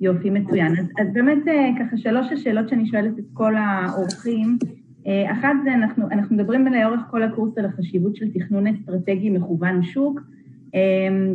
[0.00, 0.72] יופי, מצוין.
[0.72, 1.38] אז, אז באמת
[1.80, 4.58] ככה שלוש השאלות שאני שואלת את כל האורחים,
[5.06, 10.20] אחת זה, אנחנו, אנחנו מדברים לאורך כל הקורס על החשיבות של תכנון אסטרטגי מכוון שוק,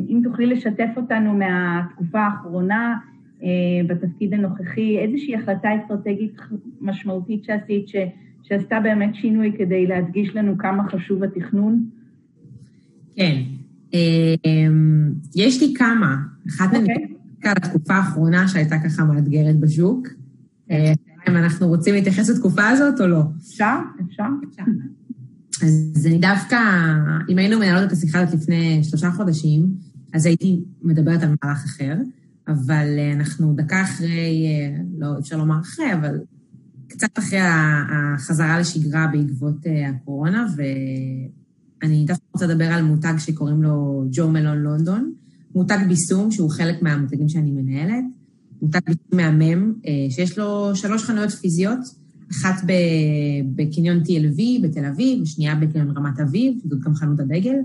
[0.10, 2.98] אם תוכלי לשתף אותנו מהתקופה האחרונה
[3.88, 6.36] בתפקיד הנוכחי, איזושהי החלטה אסטרטגית
[6.82, 7.96] משמעותית שעשית, ש,
[8.44, 11.86] שעשתה באמת שינוי כדי להדגיש לנו כמה חשוב התכנון?
[13.16, 13.42] כן,
[15.36, 16.16] יש לי כמה.
[16.50, 16.86] אחת מהן
[17.44, 20.08] על התקופה האחרונה שהייתה ככה מאתגרת בשוק.
[21.30, 23.22] אם אנחנו רוצים להתייחס לתקופה הזאת או לא.
[24.10, 24.64] אפשר, אפשר.
[25.64, 26.58] אז אני דווקא,
[27.30, 29.76] אם היינו מנהלות את השיחה הזאת לפני שלושה חודשים,
[30.14, 31.96] אז הייתי מדברת על מהלך אחר,
[32.48, 34.48] אבל אנחנו דקה אחרי,
[34.98, 36.20] לא אפשר לומר אחרי, אבל
[36.88, 39.58] קצת אחרי החזרה לשגרה בעקבות
[39.90, 45.14] הקורונה, ואני דווקא רוצה לדבר על מותג שקוראים לו ג'ו מלון לונדון,
[45.56, 48.04] מותג ביסום שהוא חלק מהמותגים שאני מנהלת,
[48.62, 48.80] מותג
[49.14, 49.74] מהמם,
[50.10, 51.80] שיש לו שלוש חנויות פיזיות,
[52.32, 52.64] אחת
[53.56, 57.56] בקניון TLV בתל אביב, ושנייה בקניון רמת אביב, זאת גם חנות הדגל,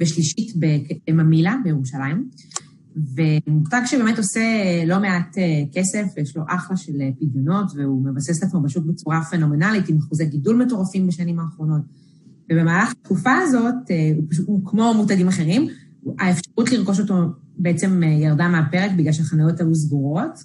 [0.00, 0.54] ושלישית
[1.08, 2.28] בממילה בירושלים.
[2.96, 4.40] ומותג שבאמת עושה
[4.86, 5.36] לא מעט
[5.72, 10.26] כסף, ויש לו אחלה של פדיונות, והוא מבסס את עצמו בשוק בצורה פנומנלית, עם אחוזי
[10.26, 11.82] גידול מטורפים בשנים האחרונות.
[12.52, 13.74] ובמהלך התקופה הזאת,
[14.16, 15.66] הוא פשוט, הוא כמו מותגים אחרים,
[16.18, 17.14] האפשרות לרכוש אותו
[17.58, 20.44] בעצם ירדה מהפרק בגלל שהחנויות היו סגורות,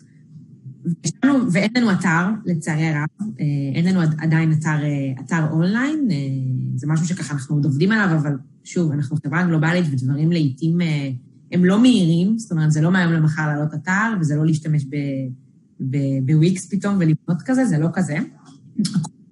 [1.51, 3.07] ואין לנו אתר, לצערי הרב,
[3.75, 4.77] אין לנו עדיין אתר,
[5.25, 6.07] אתר אונליין,
[6.75, 10.77] זה משהו שככה אנחנו עוד עובדים עליו, אבל שוב, אנחנו חברה גלובלית ודברים לעיתים
[11.51, 14.85] הם לא מהירים, זאת אומרת, זה לא מהיום למחר לעלות אתר, וזה לא להשתמש
[16.25, 18.17] בוויקס פתאום ולבנות כזה, זה לא כזה.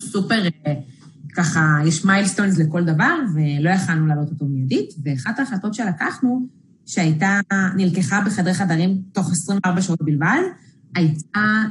[0.02, 0.44] סופר,
[1.36, 6.48] ככה, יש milestones לכל דבר, ולא יכלנו לעלות אותו מיידית, ואחת ההחלטות שלקחנו,
[6.88, 7.40] שהייתה,
[7.76, 10.42] נלקחה בחדרי חדרים תוך 24 שעות בלבד,
[10.96, 11.64] הייתה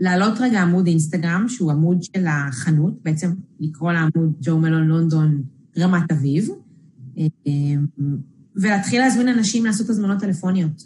[0.00, 5.42] להעלות רגע עמוד אינסטגרם, שהוא עמוד של החנות, בעצם לקרוא לעמוד ג'ו מלון לונדון
[5.78, 6.48] רמת אביב,
[8.56, 10.82] ולהתחיל להזמין אנשים לעשות הזמנות טלפוניות.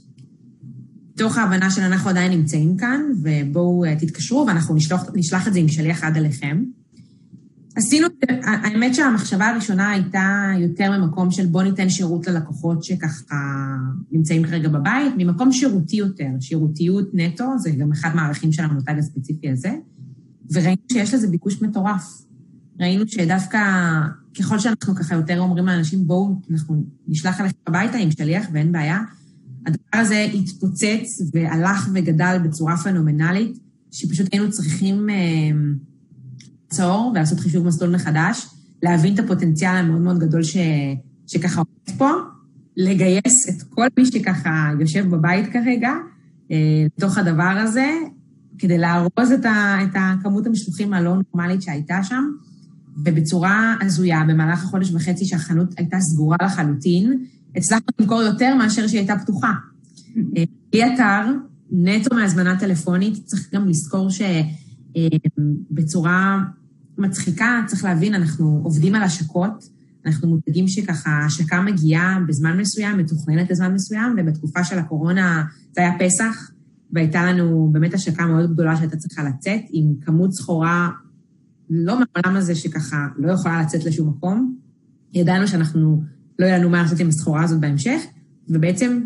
[1.16, 5.69] תוך ההבנה של אנחנו עדיין נמצאים כאן, ובואו תתקשרו, ואנחנו נשלח, נשלח את זה עם
[5.69, 6.64] שליח עד אליכם.
[7.81, 8.07] עשינו,
[8.45, 13.37] האמת שהמחשבה הראשונה הייתה יותר ממקום של בוא ניתן שירות ללקוחות שככה
[14.12, 19.51] נמצאים כרגע בבית, ממקום שירותי יותר, שירותיות נטו, זה גם אחד מהערכים של המותג הספציפי
[19.51, 19.71] הזה.
[20.53, 22.23] וראינו שיש לזה ביקוש מטורף.
[22.81, 23.59] ראינו שדווקא
[24.38, 28.99] ככל שאנחנו ככה יותר אומרים לאנשים, בואו, אנחנו נשלח אליכם הביתה עם שליח ואין בעיה,
[29.66, 33.59] הדבר הזה התפוצץ והלך וגדל בצורה פנומנלית,
[33.90, 35.07] שפשוט היינו צריכים
[36.70, 38.46] לעצור ולעשות חישוב מסלול מחדש,
[38.83, 40.56] להבין את הפוטנציאל המאוד מאוד גדול ש,
[41.26, 42.11] שככה עומד פה,
[42.76, 45.92] לגייס את כל מי שככה יושב בבית כרגע
[46.50, 46.56] אה,
[46.96, 47.90] לתוך הדבר הזה,
[48.59, 52.24] כדי לארוז את, ה, את הכמות המשלוחים הלא נורמלית שהייתה שם,
[53.04, 57.24] ובצורה הזויה, במהלך החודש וחצי שהחנות הייתה סגורה לחלוטין,
[57.56, 59.52] הצלחנו למכור יותר מאשר שהיא הייתה פתוחה.
[60.72, 61.33] בלי אה, אתר,
[61.70, 64.09] נטו מהזמנה טלפונית, צריך גם לזכור
[64.90, 66.60] שבצורה אה,
[67.01, 69.69] מצחיקה, צריך להבין, אנחנו עובדים על השקות,
[70.07, 75.93] אנחנו מותגים שככה השקה מגיעה בזמן מסוים, מתוכננת לזמן מסוים, ובתקופה של הקורונה זה היה
[75.99, 76.51] פסח,
[76.93, 80.91] והייתה לנו באמת השקה מאוד גדולה שהייתה צריכה לצאת, עם כמות סחורה
[81.71, 84.57] לא מהעולם הזה שככה לא יכולה לצאת לשום מקום.
[85.15, 86.03] ידענו שאנחנו,
[86.39, 88.01] לא יהיה לנו מה לעשות עם הסחורה הזאת בהמשך,
[88.49, 89.01] ובעצם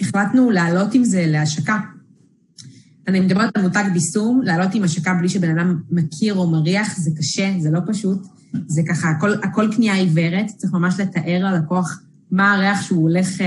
[0.00, 1.78] החלטנו לעלות עם זה להשקה.
[3.10, 7.10] אני מדברת על מותג ביסום, לעלות עם השקה בלי שבן אדם מכיר או מריח, זה
[7.18, 8.26] קשה, זה לא פשוט.
[8.66, 13.46] זה ככה, הכל, הכל קנייה עיוורת, צריך ממש לתאר ללקוח מה הריח שהוא הולך אה,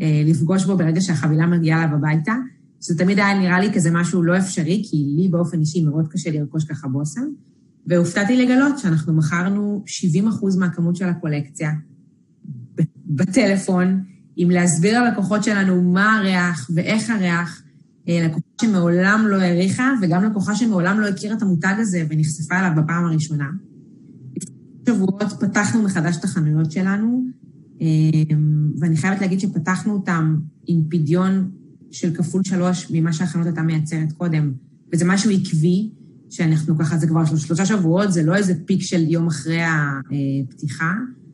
[0.00, 2.34] אה, לפגוש בו ברגע שהחבילה מגיעה אליו הביתה.
[2.80, 6.30] שזה תמיד היה נראה לי כזה משהו לא אפשרי, כי לי באופן אישי מאוד קשה
[6.30, 7.26] לרכוש ככה בושם.
[7.86, 11.70] והופתעתי לגלות שאנחנו מכרנו 70 אחוז מהכמות של הקולקציה
[13.06, 14.02] בטלפון,
[14.36, 17.62] עם להסביר ללקוחות שלנו מה הריח ואיך הריח,
[18.08, 23.04] לקוחה שמעולם לא העריכה, וגם לקוחה שמעולם לא הכירה את המותג הזה ונחשפה אליו בפעם
[23.04, 23.46] הראשונה.
[24.88, 27.24] שבועות פתחנו מחדש את החנויות שלנו,
[27.82, 27.86] אה,
[28.80, 31.50] ואני חייבת להגיד שפתחנו אותם עם פדיון
[31.90, 34.52] של כפול שלוש ממה שהחנות הייתה מייצרת קודם,
[34.92, 35.90] וזה משהו עקבי,
[36.30, 41.25] שאנחנו ככה, זה כבר שלושה שבועות, זה לא איזה פיק של יום אחרי הפתיחה, אה,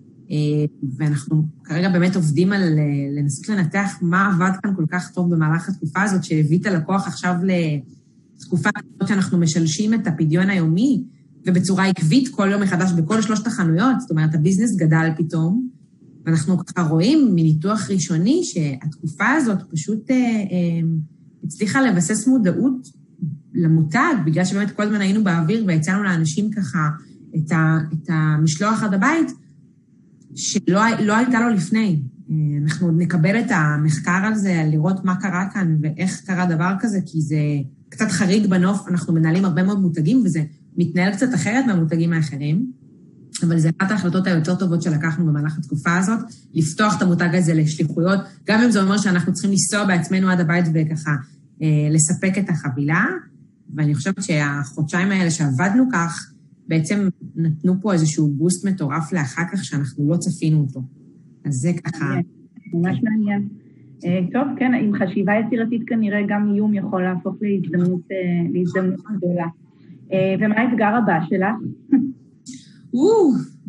[0.96, 5.68] ואנחנו כרגע באמת עובדים על אה, לנסות לנתח מה עבד כאן כל כך טוב במהלך
[5.68, 11.04] התקופה הזאת, שהביא את הלקוח עכשיו לתקופה הזאת שאנחנו משלשים את הפדיון היומי,
[11.46, 15.68] ובצורה עקבית כל יום מחדש בכל שלושת החנויות, זאת אומרת, הביזנס גדל פתאום,
[16.26, 20.88] ואנחנו ככה רואים מניתוח ראשוני שהתקופה הזאת פשוט אה, אה,
[21.44, 22.88] הצליחה לבסס מודעות
[23.54, 26.88] למותג, בגלל שבאמת כל הזמן היינו באוויר והצענו לאנשים ככה
[27.36, 29.30] את, ה, את המשלוח עד הבית,
[30.34, 32.02] שלא לא הייתה לו לפני.
[32.30, 36.74] אה, אנחנו עוד נקבל את המחקר על זה, לראות מה קרה כאן ואיך קרה דבר
[36.80, 37.36] כזה, כי זה
[37.88, 40.42] קצת חריג בנוף, אנחנו מנהלים הרבה מאוד מותגים וזה
[40.76, 42.82] מתנהל קצת אחרת מהמותגים האחרים.
[43.42, 46.18] אבל זו אחת ההחלטות היותר טובות שלקחנו במהלך התקופה הזאת,
[46.54, 50.64] לפתוח את המותג הזה לשליחויות, גם אם זה אומר שאנחנו צריכים לנסוע בעצמנו עד הבית
[50.74, 51.10] וככה
[51.62, 53.04] אה, לספק את החבילה.
[53.74, 56.31] ואני חושבת שהחודשיים האלה שעבדנו כך,
[56.72, 60.80] בעצם נתנו פה איזשהו בוסט מטורף לאחר כך שאנחנו לא צפינו אותו.
[61.44, 62.04] אז זה ככה...
[62.74, 63.48] ממש מעניין.
[64.04, 69.46] אה, טוב, כן, עם חשיבה יצירתית כנראה גם איום יכול להפוך להזדמנות, אה, להזדמנות גדולה.
[70.40, 71.56] ומה האתגר הבא שלך?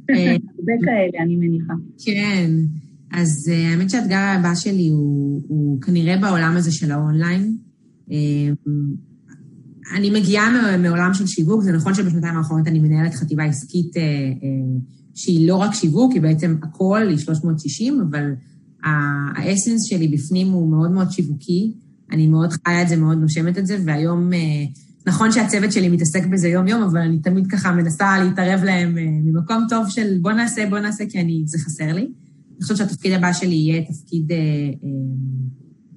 [0.10, 1.74] אה, הרבה כאלה, אני מניחה.
[2.06, 2.52] כן.
[3.12, 7.58] אז אה, האמת שהאתגר הבא שלי הוא, הוא כנראה בעולם הזה של האונליין.
[9.92, 13.92] אה, אני מגיעה מעולם של שיווק, זה נכון שבשנתיים האחרונות אני מנהלת חטיבה עסקית
[15.16, 18.32] שהיא לא רק שיווק, היא בעצם הכל, היא 360, אבל
[19.36, 21.74] האסנס שלי בפנים הוא מאוד מאוד שיווקי.
[22.12, 24.30] אני מאוד חיה את זה, מאוד נושמת את זה, והיום
[25.08, 29.66] נכון שהצוות שלי מתעסק בזה יום-יום, אבל אני תמיד ככה מנסה להתערב להם אה, ממקום
[29.70, 32.02] טוב של בוא נעשה, בוא נעשה, כי אני, זה חסר לי.
[32.02, 34.90] אני חושבת שהתפקיד הבא שלי יהיה תפקיד אה, אה,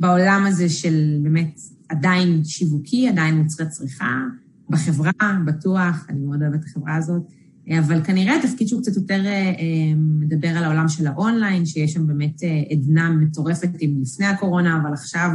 [0.00, 4.22] בעולם הזה של באמת עדיין שיווקי, עדיין מוצרי צריכה,
[4.70, 5.12] בחברה,
[5.46, 7.22] בטוח, אני מאוד אוהבת את החברה הזאת,
[7.78, 9.52] אבל כנראה תפקיד שהוא קצת יותר אה,
[9.96, 14.92] מדבר על העולם של האונליין, שיש שם באמת אה, עדנה מטורפת עם לפני הקורונה, אבל
[14.92, 15.30] עכשיו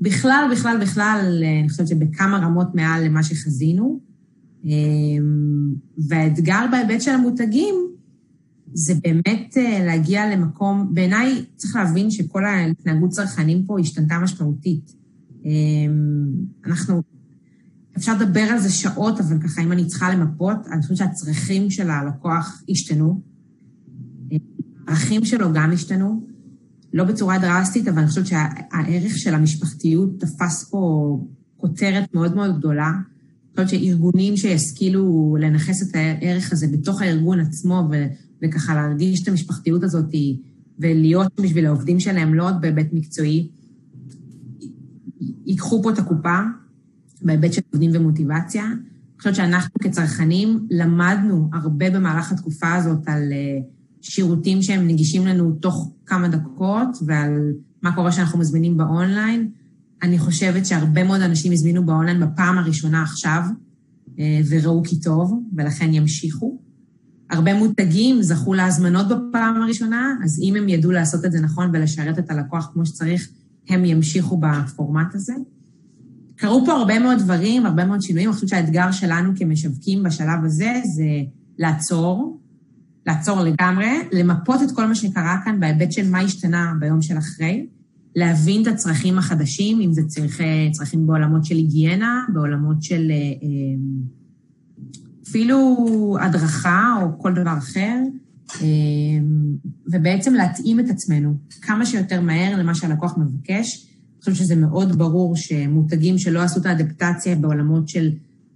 [0.00, 4.12] בכלל, בכלל, בכלל, אה, אני חושבת שבכמה רמות מעל למה שחזינו.
[6.08, 7.74] והאתגר בהיבט של המותגים
[8.74, 15.01] זה באמת להגיע למקום, בעיניי צריך להבין שכל ההתנהגות צרכנים פה השתנתה משמעותית.
[15.44, 16.32] אמ,
[16.66, 17.02] אנחנו,
[17.96, 21.90] אפשר לדבר על זה שעות, אבל ככה, אם אני צריכה למפות, אני חושבת שהצרכים של
[21.90, 23.32] הלקוח השתנו.
[24.86, 26.26] הערכים שלו גם השתנו.
[26.92, 31.18] לא בצורה דרסטית, אבל אני חושבת שהערך של המשפחתיות תפס פה
[31.56, 32.90] כותרת מאוד מאוד גדולה.
[32.90, 38.06] אני חושבת שארגונים שישכילו לנכס את הערך הזה בתוך הארגון עצמו, ו-
[38.42, 40.14] וככה להרגיש את המשפחתיות הזאת
[40.78, 43.48] ולהיות בשביל העובדים שלהם, לא רק בהיבט מקצועי,
[45.46, 46.38] ייקחו פה את הקופה
[47.22, 48.64] בהיבט של עובדים ומוטיבציה.
[48.64, 53.58] אני חושבת שאנחנו כצרכנים למדנו הרבה במהלך התקופה הזאת על אה,
[54.00, 57.52] שירותים שהם נגישים לנו תוך כמה דקות ועל
[57.82, 59.50] מה קורה שאנחנו מזמינים באונליין.
[60.02, 63.42] אני חושבת שהרבה מאוד אנשים הזמינו באונליין בפעם הראשונה עכשיו,
[64.18, 66.58] אה, וראו כי טוב, ולכן ימשיכו.
[67.30, 72.18] הרבה מותגים זכו להזמנות בפעם הראשונה, אז אם הם ידעו לעשות את זה נכון ולשרת
[72.18, 73.28] את הלקוח כמו שצריך,
[73.68, 75.34] הם ימשיכו בפורמט הזה.
[76.36, 78.28] קרו פה הרבה מאוד דברים, הרבה מאוד שינויים.
[78.28, 81.08] אני חושבת שהאתגר שלנו כמשווקים בשלב הזה זה
[81.58, 82.40] לעצור,
[83.06, 87.66] לעצור לגמרי, למפות את כל מה שקרה כאן בהיבט של מה השתנה ביום של אחרי,
[88.16, 90.40] להבין את הצרכים החדשים, אם זה צריך,
[90.72, 93.74] צרכים בעולמות של היגיינה, בעולמות של אה, אה,
[95.28, 95.76] אפילו
[96.20, 97.98] הדרכה או כל דבר אחר,
[99.86, 103.86] ובעצם להתאים את עצמנו כמה שיותר מהר למה שהלקוח מבקש.
[103.86, 108.10] אני חושבת שזה מאוד ברור שמותגים שלא עשו את האדפטציה בעולמות של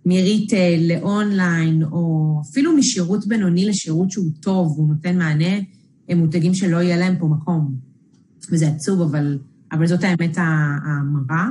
[0.07, 5.59] מריטייל לאונליין, או אפילו משירות בינוני לשירות שהוא טוב והוא נותן מענה,
[6.09, 7.75] הם מותגים שלא יהיה להם פה מקום.
[8.51, 9.39] וזה עצוב, אבל,
[9.73, 10.39] אבל זאת האמת
[10.87, 11.49] המרה.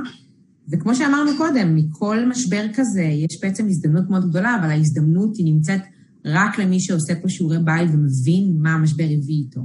[0.68, 5.80] וכמו שאמרנו קודם, מכל משבר כזה יש בעצם הזדמנות מאוד גדולה, אבל ההזדמנות היא נמצאת
[6.26, 9.60] רק למי שעושה פה שיעורי בית ומבין מה המשבר הביא איתו.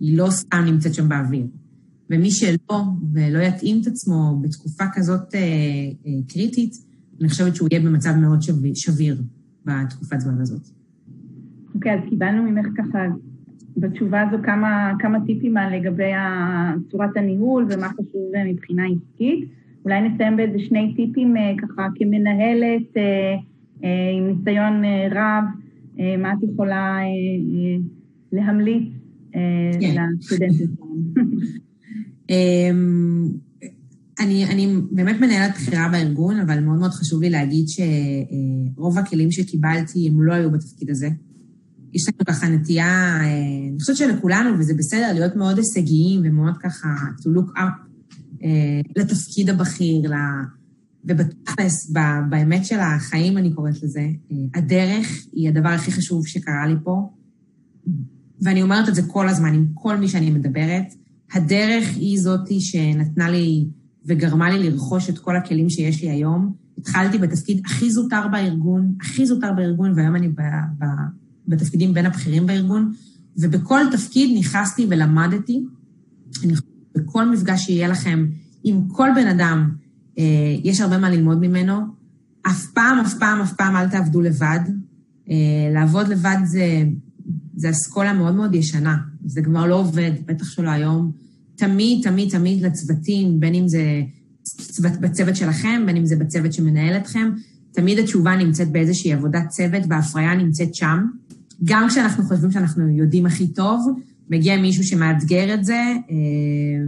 [0.00, 1.46] היא לא סתם נמצאת שם באוויר.
[2.10, 6.74] ומי שלא, ולא יתאים את עצמו בתקופה כזאת אה, אה, קריטית,
[7.20, 9.22] אני חושבת שהוא יהיה במצב מאוד שביר, שביר
[9.64, 10.62] בתקופת זמן הזאת.
[11.74, 12.98] אוקיי, okay, אז קיבלנו ממך ככה
[13.76, 16.10] בתשובה הזו כמה, כמה טיפים לגבי
[16.90, 19.48] צורת הניהול ומה חשוב מבחינה עסקית.
[19.84, 23.34] אולי נסיים באיזה שני טיפים אה, ככה כמנהלת אה,
[23.84, 25.44] אה, עם ניסיון רב,
[25.96, 27.76] מה את יכולה אה, אה,
[28.32, 28.92] להמליץ
[29.34, 29.40] אה,
[29.80, 30.06] כן.
[30.18, 30.94] לסטודנטים שלנו.
[32.30, 33.28] אמ,
[34.20, 40.08] אני, אני באמת מנהלת בכירה בארגון, אבל מאוד מאוד חשוב לי להגיד שרוב הכלים שקיבלתי
[40.08, 41.08] הם לא היו בתפקיד הזה.
[41.94, 43.26] יש לנו ככה נטייה, אה,
[43.70, 46.88] אני חושבת שלכולנו, וזה בסדר, להיות מאוד הישגיים ומאוד ככה
[47.20, 47.84] to look up
[48.44, 50.10] אה, לתפקיד הבכיר,
[51.04, 51.92] ובתכלס,
[52.30, 54.00] באמת של החיים, אני קוראת לזה,
[54.32, 57.10] אה, הדרך היא הדבר הכי חשוב שקרה לי פה,
[58.42, 60.94] ואני אומרת את זה כל הזמן עם כל מי שאני מדברת.
[61.32, 63.68] הדרך היא זאתי שנתנה לי
[64.06, 66.52] וגרמה לי לרכוש את כל הכלים שיש לי היום.
[66.78, 70.40] התחלתי בתפקיד הכי זוטר בארגון, הכי זוטר בארגון, והיום אני ב,
[70.78, 70.84] ב,
[71.48, 72.92] בתפקידים בין הבכירים בארגון,
[73.38, 75.64] ובכל תפקיד נכנסתי ולמדתי.
[76.44, 76.52] אני
[76.94, 78.26] בכל מפגש שיהיה לכם
[78.64, 79.70] עם כל בן אדם,
[80.64, 81.80] יש הרבה מה ללמוד ממנו.
[82.46, 84.60] אף פעם, אף פעם, אף פעם אל תעבדו לבד.
[85.30, 85.34] אה,
[85.72, 86.82] לעבוד לבד זה,
[87.56, 88.96] זה אסכולה מאוד מאוד ישנה.
[89.24, 91.12] זה כבר לא עובד, בטח שלא היום.
[91.56, 94.02] תמיד, תמיד, תמיד לצוותים, בין אם זה
[94.42, 97.30] צוות, בצוות שלכם, בין אם זה בצוות שמנהל אתכם,
[97.72, 100.98] תמיד התשובה נמצאת באיזושהי עבודת צוות, וההפריה נמצאת שם.
[101.64, 103.86] גם כשאנחנו חושבים שאנחנו יודעים הכי טוב,
[104.30, 106.14] מגיע מישהו שמאתגר את זה אה,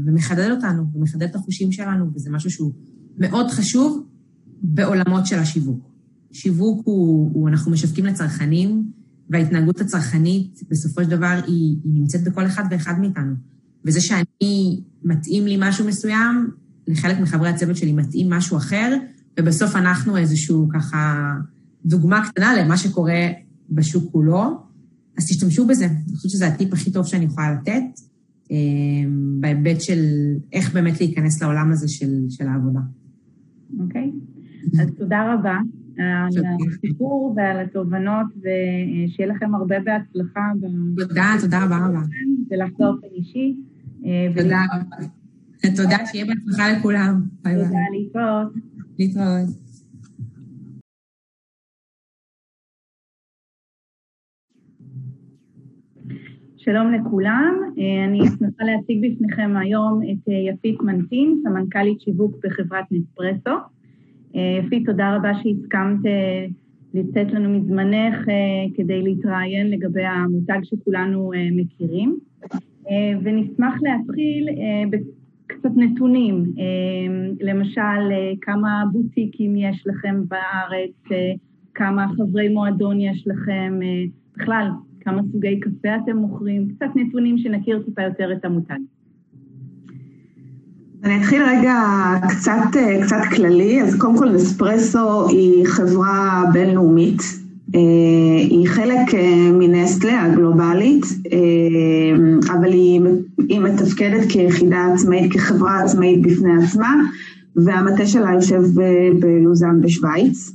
[0.07, 2.73] ומחדד אותנו, ומחדד את החושים שלנו, וזה משהו שהוא
[3.19, 4.07] מאוד חשוב
[4.63, 5.91] בעולמות של השיווק.
[6.33, 8.91] שיווק הוא, הוא אנחנו משווקים לצרכנים,
[9.31, 13.35] וההתנהגות הצרכנית, בסופו של דבר, היא, היא נמצאת בכל אחד ואחד מאיתנו.
[13.85, 16.51] וזה שאני מתאים לי משהו מסוים,
[16.89, 18.97] לחלק מחברי הצוות שלי מתאים משהו אחר,
[19.41, 21.33] ובסוף אנחנו איזשהו ככה
[21.85, 23.29] דוגמה קטנה למה שקורה
[23.71, 24.67] בשוק כולו.
[25.19, 25.85] אז תשתמשו בזה.
[25.85, 28.01] אני חושבת שזה הטיפ הכי טוב שאני יכולה לתת,
[28.51, 28.57] אה,
[29.41, 30.05] בהיבט של
[30.53, 32.81] איך באמת להיכנס לעולם הזה של, של העבודה.
[33.81, 34.13] אוקיי.
[34.81, 35.59] אז תודה רבה
[35.99, 40.41] על הסיפור ועל התובנות, ושיהיה לכם הרבה בהצלחה.
[40.99, 42.01] תודה, תודה רבה רבה.
[42.51, 43.57] ולך באופן אישי.
[44.05, 45.07] אה, תודה רבה.
[45.77, 47.23] תודה, שיהיה בהצלחה לכולם.
[47.43, 47.65] ביי ביי.
[47.65, 48.53] תודה, להתראות.
[48.99, 49.66] להתראות.
[56.69, 62.85] שלום לכולם, אה, אני שמחה להציג בפניכם היום את אה, יפית מנטין, סמנכ"לית שיווק בחברת
[62.91, 63.59] נספרסו.
[64.35, 65.99] יפית, תודה רבה שהסכמת
[66.95, 68.17] לתת לנו מזמנך
[68.75, 72.19] כדי להתראיין לגבי המותג שכולנו מכירים.
[72.91, 81.21] אה, ונשמח להתחיל אה, בקצת נתונים, אה, למשל, כמה בוטיקים יש לכם בארץ,
[81.75, 83.81] כמה חברי מועדון יש לכם,
[84.37, 84.69] בכלל,
[85.07, 88.79] כמה סוגי קפה אתם מוכרים, קצת נתונים שנכיר טיפה יותר את המותג.
[91.05, 91.75] אני אתחיל רגע
[92.29, 97.21] קצת, קצת כללי, אז קודם כל נספרסו היא חברה בינלאומית,
[97.75, 97.81] אה,
[98.37, 103.01] היא חלק אה, מנסטלה הגלובלית, אה, אבל היא,
[103.49, 106.95] היא מתפקדת כיחידה עצמאית, כחברה עצמאית בפני עצמה,
[107.57, 108.63] והמטה שלה יושב
[109.21, 110.53] בלוזן בשוויץ.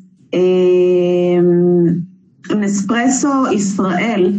[2.60, 4.32] נספרסו ישראל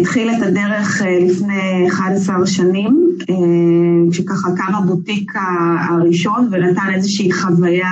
[0.00, 3.08] התחיל את הדרך לפני 11 שנים,
[4.10, 5.32] כשככה קם הבוטיק
[5.88, 7.90] הראשון ונתן איזושהי חוויה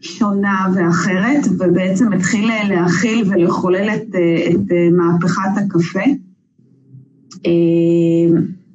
[0.00, 4.14] שונה ואחרת, ובעצם התחיל להכיל ולחולל את,
[4.50, 6.00] את מהפכת הקפה.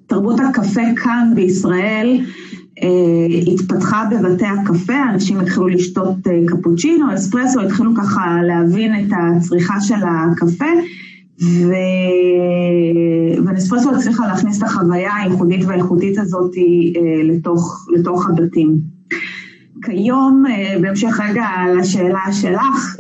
[0.08, 2.20] תרבות הקפה כאן בישראל
[3.48, 10.66] התפתחה בבתי הקפה, אנשים התחילו לשתות קפוצ'ינו, אספרסו, התחילו ככה להבין את הצריכה של הקפה,
[11.42, 11.74] ו...
[13.46, 16.52] ונספרסו הצליחה להכניס את החוויה הייחודית והאיכותית הזאת
[17.24, 18.98] לתוך, לתוך הבתים.
[19.82, 20.44] כיום,
[20.82, 21.46] בהמשך רגע
[21.80, 22.96] לשאלה שלך,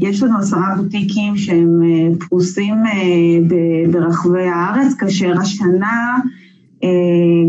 [0.00, 1.80] יש לנו עשרה בוטיקים שהם
[2.28, 2.74] פרוסים
[3.90, 6.18] ברחבי הארץ, כאשר השנה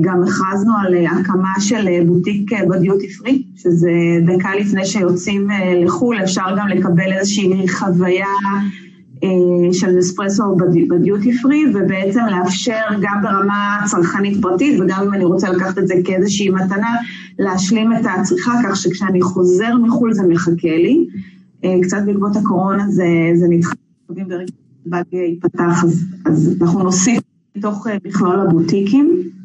[0.02, 3.92] גם הכרזנו על הקמה של בוטיק בדיוטי פרי, שזה
[4.26, 5.48] דקה לפני שיוצאים
[5.84, 8.26] לחו"ל, אפשר גם לקבל איזושהי חוויה
[9.72, 10.44] של נספרסו
[10.90, 15.94] בדיוטי פרי, ובעצם לאפשר גם ברמה צרכנית פרטית, וגם אם אני רוצה לקחת את זה
[16.06, 16.96] כאיזושהי מתנה,
[17.40, 21.08] להשלים את הצריכה, כך שכשאני חוזר מחו"ל זה מחכה לי.
[21.82, 23.06] קצת בעקבות הקורונה זה,
[23.36, 23.74] זה נדחה,
[24.10, 24.46] ברגע
[24.86, 27.20] שבאג ייפתח, אז, אז אנחנו נוסיף
[27.58, 29.37] בתוך מכלול הבוטיקים.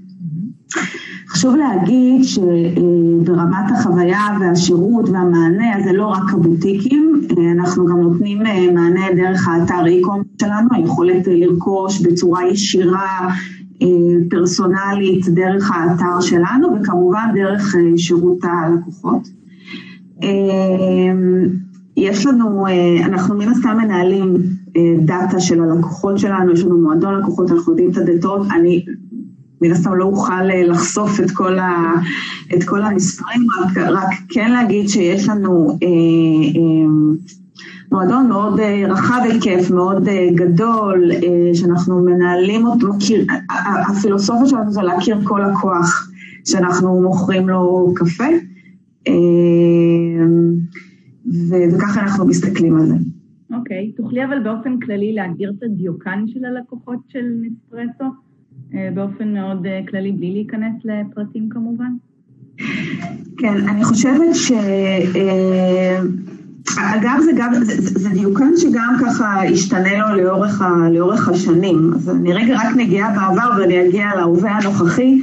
[1.43, 7.21] חשוב להגיד שברמת החוויה והשירות והמענה, זה לא רק הבוטיקים,
[7.53, 8.39] אנחנו גם נותנים
[8.75, 13.29] מענה דרך האתר אי-קום שלנו, היכולת לרכוש בצורה ישירה,
[14.31, 19.29] פרסונלית, דרך האתר שלנו, וכמובן דרך שירות הלקוחות.
[21.97, 22.67] יש לנו,
[23.05, 24.35] אנחנו מן הסתם מנהלים
[25.05, 28.85] דאטה של הלקוחות שלנו, יש לנו מועדון לקוחות, אנחנו יודעים את הדלתות, אני
[29.63, 31.95] מן הסתם לא אוכל לחשוף את כל, ה,
[32.55, 35.89] את כל המספרים, רק, רק כן להגיד שיש לנו אה,
[36.57, 36.93] אה,
[37.93, 43.27] מועדון מאוד אה, רחב היקף, מאוד אה, גדול, אה, שאנחנו מנהלים אותו, מכיר,
[43.91, 46.11] הפילוסופיה שלנו זה להכיר כל לקוח
[46.45, 48.29] שאנחנו מוכרים לו קפה,
[49.09, 49.13] אה,
[51.51, 52.95] וככה אנחנו מסתכלים על זה.
[53.55, 53.97] אוקיי, okay.
[53.97, 58.05] תוכלי אבל באופן כללי להגדיר את הדיוקן של הלקוחות של נספרסו?
[58.95, 61.93] באופן מאוד כללי, בלי להיכנס לפרטים כמובן?
[63.39, 64.53] כן, אני חושבת ש...
[66.79, 71.93] אגב, זה, גם, זה, זה דיוקן שגם ככה השתנה לו לאורך, ה, לאורך השנים.
[71.95, 75.21] אז אני רגע רק נגיעה בעבר ואני אגיע להווה הנוכחי.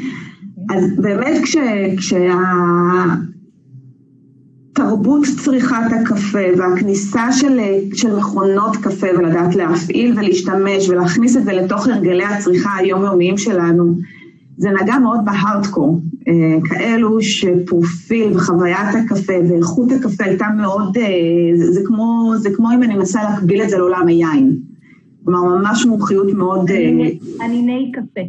[0.70, 1.58] אז באמת כש,
[1.98, 2.34] כשה...
[4.80, 7.60] תרבות צריכת הקפה והכניסה של,
[7.94, 13.96] של מכונות קפה ולדעת להפעיל ולהשתמש ולהכניס את זה לתוך הרגלי הצריכה היומיומיים שלנו,
[14.58, 16.02] זה נגע מאוד בהארדקור.
[16.70, 20.98] כאלו שפרופיל וחוויית הקפה ואיכות הקפה הייתה מאוד,
[21.56, 24.58] זה, זה, כמו, זה כמו אם אני מנסה להקביל את זה לעולם היין.
[25.26, 26.72] כלומר, ממש מומחיות מאוד...
[27.42, 28.22] אניני קפה.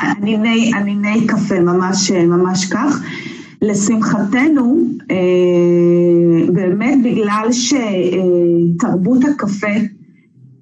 [0.00, 3.02] אניני, אניני קפה, ממש, ממש כך.
[3.62, 4.88] לשמחתנו,
[6.52, 9.76] באמת בגלל שתרבות הקפה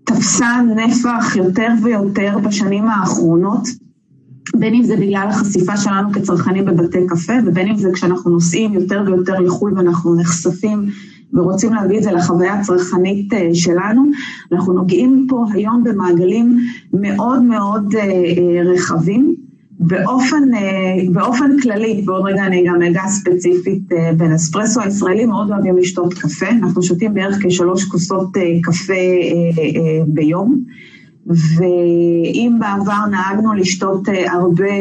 [0.05, 3.69] תפסה נפח יותר ויותר בשנים האחרונות,
[4.57, 9.03] בין אם זה בגלל החשיפה שלנו כצרכנים בבתי קפה, ובין אם זה כשאנחנו נוסעים יותר
[9.07, 10.87] ויותר לחו"ל ואנחנו נחשפים
[11.33, 14.03] ורוצים להביא את זה לחוויה הצרכנית שלנו,
[14.53, 16.59] אנחנו נוגעים פה היום במעגלים
[16.93, 17.95] מאוד מאוד
[18.65, 19.46] רחבים.
[19.87, 20.43] באופן,
[21.13, 23.83] באופן כללי, ועוד רגע אני גם אגע ספציפית
[24.17, 28.31] בנספרסו, הישראלים מאוד אוהבים לשתות קפה, אנחנו שותים בערך כשלוש כוסות
[28.63, 28.95] קפה
[30.07, 30.65] ביום,
[31.27, 34.75] ואם בעבר נהגנו לשתות הרבה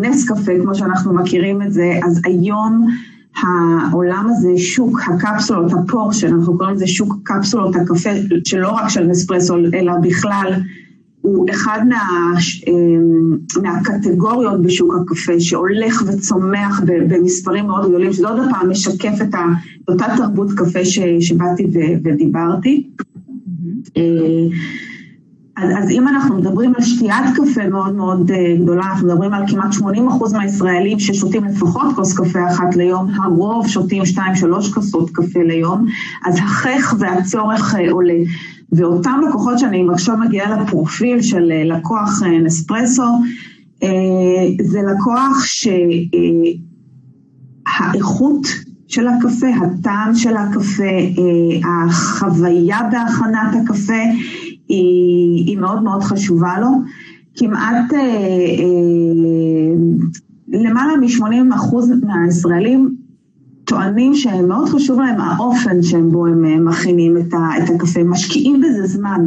[0.00, 2.86] בנס קפה, כמו שאנחנו מכירים את זה, אז היום
[3.42, 8.10] העולם הזה, שוק הקפסולות, הפורשן, אנחנו קוראים לזה שוק קפסולות הקפה,
[8.44, 10.52] שלא רק של נספרסו, אלא בכלל,
[11.28, 12.32] הוא אחד מה,
[13.62, 19.34] מהקטגוריות בשוק הקפה שהולך וצומח במספרים מאוד גדולים, שזה עוד פעם משקף את
[19.88, 20.84] אותה תרבות קפה
[21.20, 21.66] שבאתי
[22.04, 22.90] ודיברתי.
[25.56, 28.30] אז, אז אם אנחנו מדברים על שתיית קפה מאוד מאוד
[28.62, 34.02] גדולה, אנחנו מדברים על כמעט 80% מהישראלים ששותים לפחות כוס קפה אחת ליום, הרוב שותים
[34.02, 35.86] 2-3 כוסות קפה ליום,
[36.26, 38.18] אז החך והצורך עולה.
[38.72, 43.02] ואותם לקוחות שאני עכשיו מגיעה לפרופיל של לקוח נספרסו,
[44.62, 45.44] זה לקוח
[47.66, 48.46] שהאיכות
[48.88, 50.98] של הקפה, הטעם של הקפה,
[51.64, 54.02] החוויה בהכנת הקפה
[54.68, 56.68] היא, היא מאוד מאוד חשובה לו.
[57.36, 57.92] כמעט
[60.48, 62.96] למעלה מ-80% מהישראלים
[63.78, 67.34] טוענים שמאוד חשוב להם האופן שבו הם מכינים את,
[67.74, 69.20] הקפה, משקיעים בזה זמן.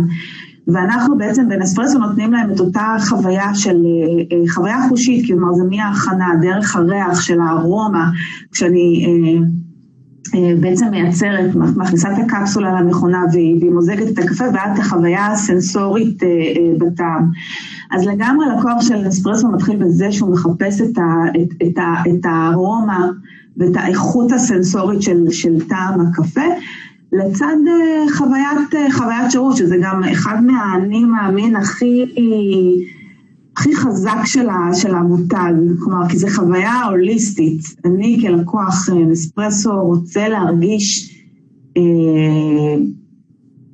[0.68, 5.64] ואנחנו בעצם בנספרסו נותנים להם את אותה חוויה של, אה, אה, חוויה חושית, כלומר זה
[5.70, 8.12] מההכנה, דרך הריח של הארומה,
[8.52, 9.06] כשאני
[10.36, 16.24] אה, בעצם מייצרת, מכניסה את הקפסולה למכונה והיא, מוזגת את הקפה ועד החוויה הסנסורית
[16.78, 17.32] בטעם.
[17.92, 20.98] אז לגמרי לקוח של נספרסו מתחיל בזה שהוא מחפש את,
[21.42, 21.80] את, את,
[22.10, 23.10] את הארומה
[23.58, 26.42] ואת האיכות הסנסורית של, של טעם הקפה.
[27.14, 32.06] לצד אה, חוויית, אה, חוויית שירות, שזה גם אחד מהאני מאמין הכי,
[33.58, 37.62] הכי חזק של, ה, של המותג, כלומר, כי זו חוויה הוליסטית.
[37.86, 41.18] אני כלקוח אה, נספרסו רוצה להרגיש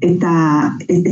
[0.06, 0.62] את, ה,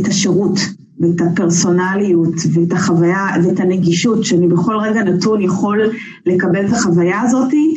[0.02, 0.60] את השירות
[1.00, 5.82] ואת הפרסונליות ואת החוויה ואת הנגישות, שאני בכל רגע נתון יכול
[6.26, 7.76] לקבל את החוויה הזאתי,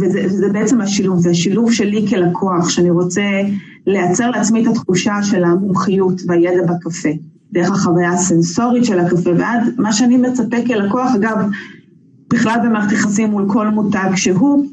[0.00, 3.22] וזה, וזה בעצם השילוב, זה השילוב שלי כלקוח, שאני רוצה
[3.86, 7.08] לייצר לעצמי את התחושה של המומחיות והידע בקפה,
[7.52, 11.36] דרך החוויה הסנסורית של הקפה, ועד מה שאני מצפה כלקוח, אגב,
[12.32, 14.66] בכלל במערכת יחסים מול כל מותג שהוא,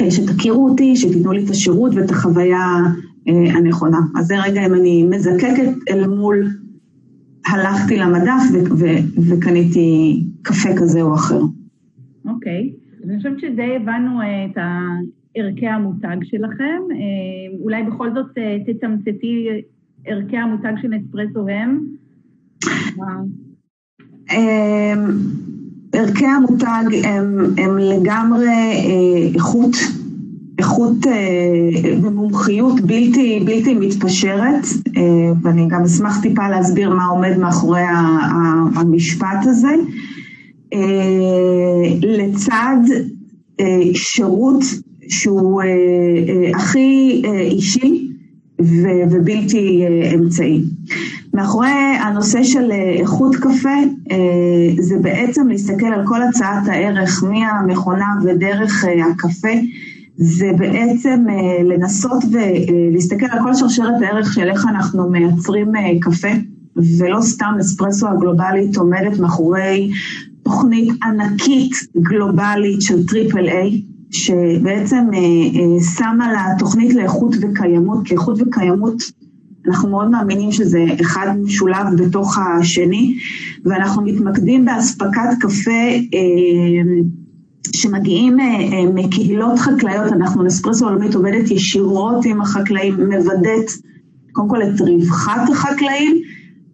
[0.00, 2.76] אה, שתכירו אותי, שתיתנו לי את השירות ואת החוויה
[3.28, 3.98] אה, הנכונה.
[4.16, 6.50] אז זה רגע אם אני מזקקת אל מול,
[7.46, 8.42] הלכתי למדף
[9.28, 11.40] וקניתי קפה כזה או אחר.
[12.26, 12.72] אוקיי.
[12.72, 12.83] Okay.
[13.04, 14.58] אני חושבת שדי הבנו אה, את
[15.34, 16.82] ערכי המותג שלכם.
[16.90, 19.48] אה, אולי בכל זאת אה, תתמצתי
[20.06, 21.80] ערכי המותג של אספרסו הם.
[25.92, 28.48] ערכי המותג הם, הם לגמרי
[29.34, 29.76] איכות,
[30.58, 30.96] איכות
[32.02, 34.64] ומומחיות בלתי, בלתי מתפשרת,
[35.42, 37.82] ואני גם אשמח טיפה להסביר מה עומד מאחורי
[38.76, 39.74] המשפט הזה.
[40.74, 40.80] אה,
[42.02, 42.76] לצד
[43.60, 44.64] אה, שירות
[45.08, 45.66] שהוא אה,
[46.56, 48.08] הכי אישי
[49.10, 50.64] ובלתי אמצעי.
[51.34, 51.68] מאחורי
[52.02, 53.78] הנושא של איכות קפה
[54.78, 59.48] זה בעצם להסתכל על כל הצעת הערך מהמכונה ודרך הקפה,
[60.16, 61.24] זה בעצם
[61.64, 66.28] לנסות ולהסתכל על כל שרשרת הערך של איך אנחנו מייצרים קפה.
[66.76, 69.90] ולא סתם אספרסו הגלובלית עומדת מאחורי
[70.44, 78.14] תוכנית ענקית גלובלית של triple A, שבעצם אה, אה, שמה לה תוכנית לאיכות וקיימות, כי
[78.14, 79.02] איכות וקיימות
[79.66, 83.18] אנחנו מאוד מאמינים שזה אחד משולב בתוך השני,
[83.64, 85.70] ואנחנו מתמקדים באספקת קפה
[86.14, 87.00] אה,
[87.74, 88.36] שמגיעים
[88.94, 93.70] מקהילות חקלאיות, אנחנו נספרסו עולמית עובדת ישירות עם החקלאים, מוודאת
[94.32, 96.16] קודם כל את רווחת החקלאים,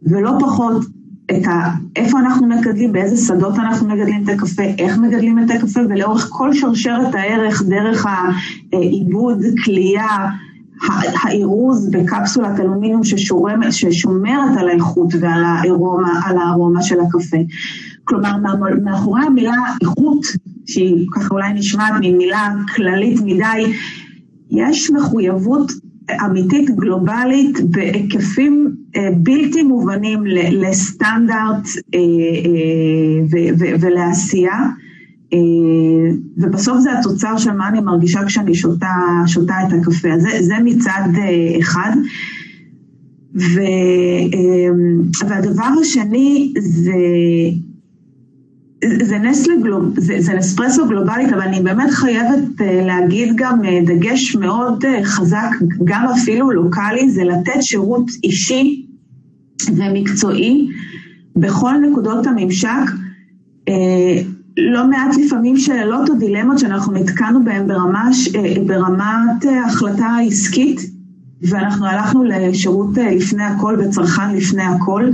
[0.03, 0.85] ולא פחות
[1.31, 1.71] את ה...
[1.97, 6.55] איפה אנחנו מגדלים, באיזה שדות אנחנו מגדלים את הקפה, איך מגדלים את הקפה, ולאורך כל
[6.55, 8.07] שרשרת הערך, דרך
[8.73, 10.29] העיבוד, כליאה,
[11.23, 17.37] האירוז בקפסולת אלומיניום ששומרת, ששומרת על האיכות ועל הארומה, על הארומה של הקפה.
[18.05, 18.33] כלומר,
[18.85, 20.27] מאחורי המילה איכות,
[20.67, 23.73] שהיא ככה אולי נשמעת ממילה כללית מדי,
[24.51, 25.73] יש מחויבות
[26.25, 28.75] אמיתית גלובלית בהיקפים
[29.17, 34.69] בלתי מובנים לסטנדרט אה, אה, ולעשייה.
[36.37, 38.95] ובסוף זה התוצר של מה אני מרגישה כשאני שותה,
[39.27, 40.09] שותה את הקפה.
[40.19, 41.09] זה, זה מצד
[41.61, 41.91] אחד.
[43.37, 43.61] ו,
[45.29, 46.93] והדבר השני זה
[48.85, 53.81] זה נסטלה גלוב, זה, זה נספרסו גלובלית, אבל אני באמת חייבת אה, להגיד גם אה,
[53.87, 55.49] דגש מאוד אה, חזק,
[55.85, 58.87] גם אפילו לוקאלי, זה לתת שירות אישי
[59.77, 60.69] ומקצועי
[61.37, 62.91] בכל נקודות הממשק.
[64.57, 68.09] לא מעט לפעמים שאלות או דילמות שאנחנו נתקענו בהן ברמה,
[68.67, 70.81] ברמת החלטה עסקית,
[71.43, 75.11] ואנחנו הלכנו לשירות לפני הכל וצרכן לפני הכל.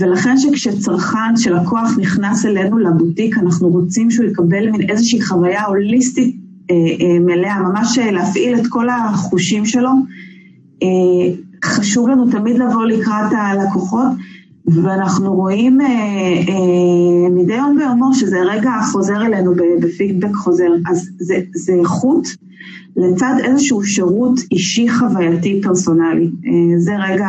[0.00, 6.36] ולכן שכשצרכן, שלקוח נכנס אלינו לבוטיק, אנחנו רוצים שהוא יקבל מין איזושהי חוויה הוליסטית
[6.70, 9.90] אה, אה, מלאה, ממש אה, להפעיל את כל החושים שלו.
[10.82, 10.88] אה,
[11.64, 14.08] חשוב לנו תמיד לבוא לקראת הלקוחות,
[14.66, 21.40] ואנחנו רואים אה, אה, מדי יום ביומו שזה רגע חוזר אלינו בפידבק חוזר, אז זה,
[21.54, 22.28] זה איכות
[22.96, 26.30] לצד איזשהו שירות אישי חווייתי פרסונלי.
[26.46, 27.28] אה, זה רגע...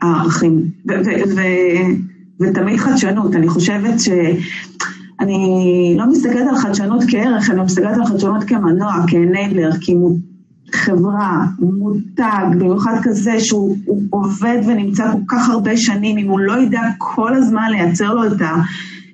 [0.00, 0.70] הערכים.
[2.40, 4.08] ותמיד חדשנות, אני חושבת ש...
[5.20, 9.70] אני לא מסתכלת על חדשנות כערך, אני מסתכלת על חדשנות כמנוע, כאנייבלר,
[10.72, 13.76] חברה, מותג, במיוחד כזה שהוא
[14.10, 18.40] עובד ונמצא כל כך הרבה שנים, אם הוא לא ידע כל הזמן לייצר לו את,
[18.40, 18.54] ה,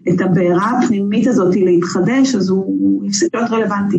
[0.09, 3.99] את הבעירה הפנימית הזאת להתחדש, אז הוא יפסיק להיות רלוונטי.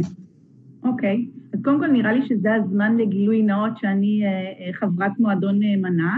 [0.84, 4.22] אוקיי, אז קודם כל נראה לי שזה הזמן לגילוי נאות שאני
[4.80, 6.18] חברת מועדון נאמנה,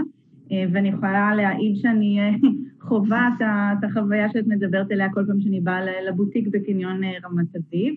[0.72, 2.18] ואני יכולה להעיד שאני
[2.88, 7.94] חווה את החוויה שאת מדברת אליה כל פעם שאני באה לבוטיק בקניון רמת אביב.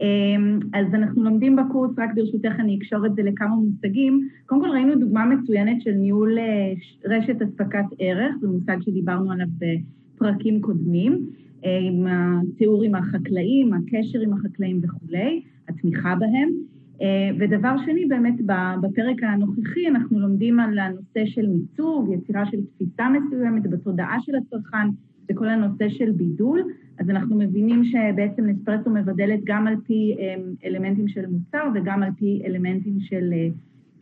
[0.00, 4.28] אמ, אז אנחנו לומדים בקורס, רק ברשותך אני אקשור את זה לכמה מושגים.
[4.46, 6.72] קודם כל ראינו דוגמה מצוינת של ניהול אה,
[7.04, 11.26] רשת אספקת ערך, זה מושג שדיברנו עליו בפרקים קודמים,
[11.64, 16.69] אה, עם התיאור עם החקלאים, הקשר עם החקלאים וכולי, התמיכה בהם.
[17.02, 18.40] אה, ודבר שני, באמת
[18.82, 24.88] בפרק הנוכחי אנחנו לומדים על הנושא של מיצוג, יצירה של תפיסה מסוימת בתודעה של הצרכן,
[25.30, 26.62] וכל הנושא של בידול.
[26.98, 32.10] אז אנחנו מבינים שבעצם נספרסו מבדלת גם על פי אמ, אלמנטים של מוצר וגם על
[32.16, 33.32] פי אלמנטים של,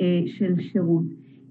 [0.01, 1.05] אה, של שירות.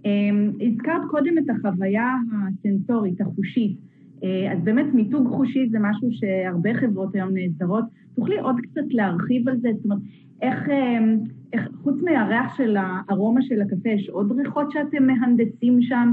[0.05, 2.15] אמ, הזכרת קודם את החוויה
[2.47, 3.86] הסנסורית, החושית.
[4.23, 7.83] אה, אז באמת מיתוג חושי זה משהו שהרבה חברות היום נעזרות.
[8.15, 9.69] תוכלי עוד קצת להרחיב על זה?
[9.75, 9.99] זאת אומרת,
[10.41, 11.17] איך, אמ,
[11.53, 16.11] איך חוץ מהריח של הארומה של הקפה, יש עוד ריחות שאתם מהנדסים שם?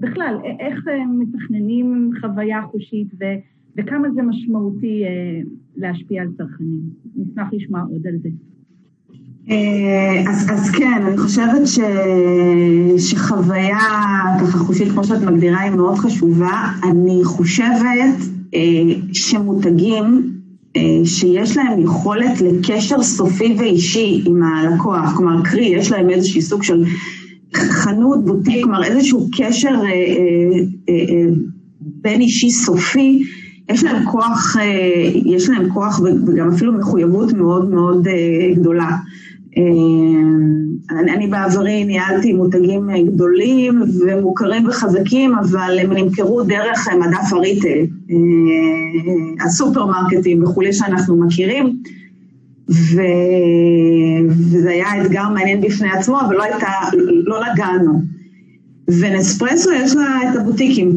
[0.00, 0.84] בכלל, איך
[1.18, 3.24] מתכננים חוויה חושית ו...
[3.78, 5.40] וכמה זה משמעותי אה,
[5.76, 6.80] להשפיע על צרכנים.
[7.16, 8.28] נשמח לשמוע עוד על זה.
[9.50, 11.78] אה, אז, אז כן, אני חושבת ש,
[13.10, 13.78] שחוויה
[14.40, 16.72] ככה חושית, כמו שאת מגדירה, היא מאוד חשובה.
[16.90, 18.16] אני חושבת
[18.54, 18.60] אה,
[19.12, 20.32] שמותגים
[21.04, 26.84] שיש להם יכולת לקשר סופי ואישי עם הלקוח, כלומר, קרי, יש להם איזשהו סוג של
[27.54, 29.90] חנות, בוטיק, כלומר איזשהו קשר אה, אה,
[30.88, 31.26] אה,
[31.80, 33.22] בין אישי סופי,
[33.70, 38.96] יש להם כוח, אה, יש להם כוח וגם אפילו מחויבות מאוד מאוד אה, גדולה.
[39.56, 39.62] אה,
[40.90, 47.84] אני, בעברי ניהלתי מותגים גדולים ומוכרים וחזקים, אבל הם נמכרו דרך מדף הריטל,
[49.46, 51.82] הסופרמרקטים וכולי שאנחנו מכירים,
[52.70, 53.00] ו...
[54.28, 56.68] וזה היה אתגר מעניין בפני עצמו, אבל לא הייתה,
[57.26, 58.02] לא לגענו.
[58.88, 60.90] ונספרסו יש לה את הבוטיקים,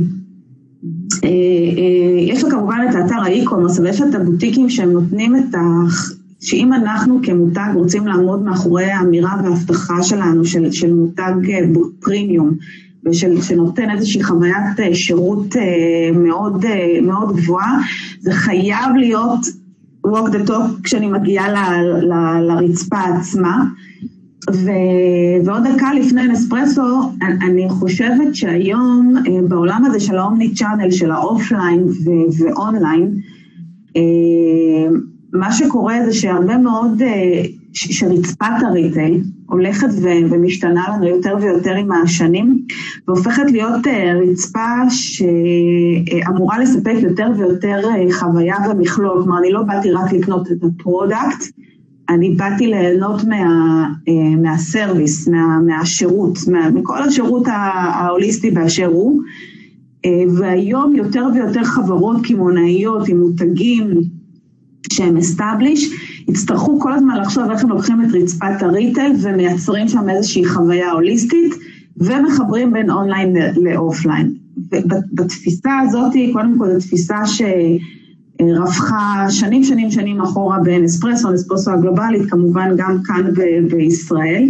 [1.23, 5.35] אה, אה, יש לה כמובן את האתר האי-קומרס, אבל יש לה את הבוטיקים שהם נותנים
[5.35, 5.59] את ה...
[6.41, 11.59] שאם אנחנו כמותג רוצים לעמוד מאחורי האמירה וההבטחה שלנו, של, של מותג אה,
[11.99, 12.51] פרימיום,
[13.05, 15.55] ושנותן איזושהי חוויית שירות
[16.13, 16.65] מאוד,
[17.01, 17.79] מאוד גבוהה,
[18.19, 19.39] זה חייב להיות
[20.07, 21.57] walk the talk כשאני מגיעה ל,
[22.01, 22.13] ל,
[22.47, 23.65] לרצפה עצמה.
[24.51, 24.69] ו...
[25.45, 31.11] ועוד דקה לפני נספרסו, אני חושבת שהיום אה, בעולם הזה של ה omni channel, של
[31.11, 31.83] האופליין
[32.39, 33.15] ואונליין,
[33.95, 34.01] אה,
[35.33, 39.87] מה שקורה זה שהרבה מאוד, אה, שרצפת ה retail הולכת
[40.29, 42.65] ומשתנה לנו יותר ויותר עם השנים,
[43.07, 43.87] והופכת להיות
[44.21, 49.23] רצפה שאמורה לספק יותר ויותר חוויה ומכלול.
[49.23, 51.43] כלומר, אני לא באתי רק לקנות את ה product,
[52.09, 53.35] אני באתי ליהנות מה,
[54.07, 59.21] אה, מה service, מה, מהשירות, מה, מכל השירות ההוליסטי באשר הוא,
[60.05, 64.01] אה, והיום יותר ויותר חברות קמעונאיות עם מותגים
[64.93, 65.93] שהם established,
[66.27, 70.91] יצטרכו כל הזמן לחשוב איך הם לוקחים את רצפת ה retail ומייצרים שם איזושהי חוויה
[70.91, 71.55] הוליסטית
[71.97, 74.33] ומחברים בין אונליין לאופליין.
[74.71, 77.41] ובתפיסה הזאת, קודם כל זו תפיסה ש...
[78.41, 83.21] רווחה שנים שנים שנים אחורה באנספרסו, נספרסו הגלובלית, כמובן גם כאן
[83.71, 84.49] בישראל.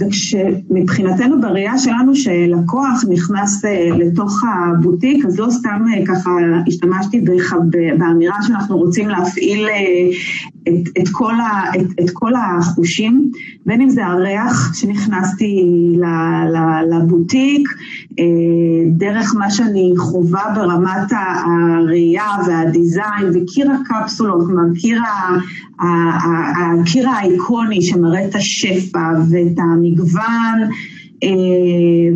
[0.00, 6.30] וכשמבחינתנו בראייה שלנו שלקוח נכנס אה, לתוך הבוטיק, אז לא סתם אה, ככה
[6.68, 7.24] השתמשתי
[7.98, 10.10] באמירה שאנחנו רוצים להפעיל אה,
[10.68, 13.30] את, את, כל ה, את, את כל החושים,
[13.66, 15.62] בין אם זה הריח שנכנסתי
[16.90, 17.68] לבוטיק,
[18.96, 25.00] דרך מה שאני חווה ברמת הראייה והדיזיין וקיר הקפסולות, כלומר קיר
[25.82, 30.68] הקיר האיקוני שמראה את השפע ואת המגוון
[31.22, 31.28] אה,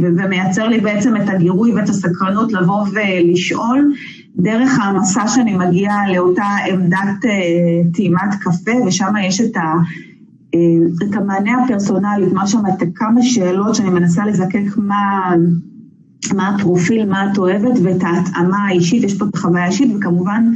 [0.02, 3.92] ומייצר לי בעצם את הגירוי ואת הסקרנות לבוא ולשאול
[4.36, 9.74] דרך המסע שאני מגיעה לאותה עמדת אה, טעימת קפה ושם יש את ה...
[10.54, 15.32] אה, את המענה הפרסונלי, מה שם את כמה שאלות שאני מנסה לזקק מה,
[16.34, 20.52] מה הפרופיל, מה את אוהבת ואת ההתאמה האישית, יש פה את החוויה האישית וכמובן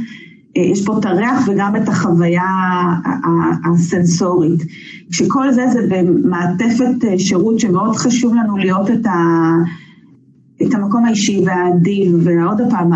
[0.55, 2.43] יש פה את הריח וגם את החוויה
[3.73, 4.63] הסנסורית.
[5.11, 9.53] כשכל זה זה במעטפת אה, שירות שמאוד חשוב לנו להיות את, ה,
[10.63, 12.91] את המקום האישי והאדיב, ועוד פעם,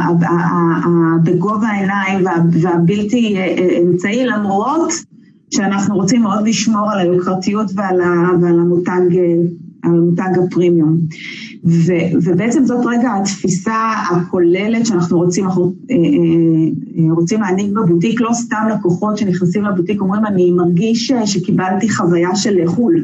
[1.24, 2.26] בגובה העיניים
[2.62, 4.93] והבלתי אה, אמצעי, למרות
[5.53, 8.01] שאנחנו רוצים מאוד לשמור על היוקרתיות ועל,
[8.41, 9.01] ועל המותג
[9.92, 10.98] מותג הפרימיום.
[11.66, 18.30] ו, ובעצם זאת רגע התפיסה הכוללת שאנחנו רוצים, אנחנו אה, אה, רוצים להעניק בבוטיק, לא
[18.34, 23.04] סתם לקוחות שנכנסים לבוטיק אומרים, אני מרגיש שקיבלתי חוויה של חו"ל.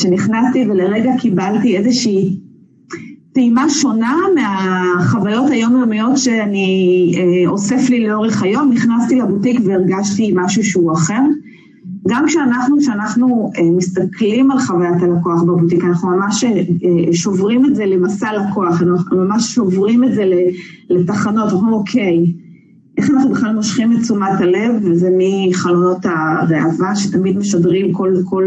[0.00, 2.38] שנכנסתי ולרגע קיבלתי איזושהי
[3.32, 10.92] טעימה שונה מהחוויות היומיומיות שאני אה, אוסף לי לאורך היום, נכנסתי לבוטיק והרגשתי משהו שהוא
[10.92, 11.20] אחר.
[12.08, 16.50] גם כשאנחנו, כשאנחנו אה, מסתכלים על חוויית הלקוח בבוטיק, אנחנו ממש אה,
[17.12, 20.24] שוברים את זה למסע לקוח, אנחנו ממש שוברים את זה
[20.90, 22.32] לתחנות, אנחנו אומרים, אוקיי,
[22.98, 28.44] איך אנחנו בכלל מושכים את תשומת הלב, וזה מחלונות הראווה שתמיד משדרים כל, כל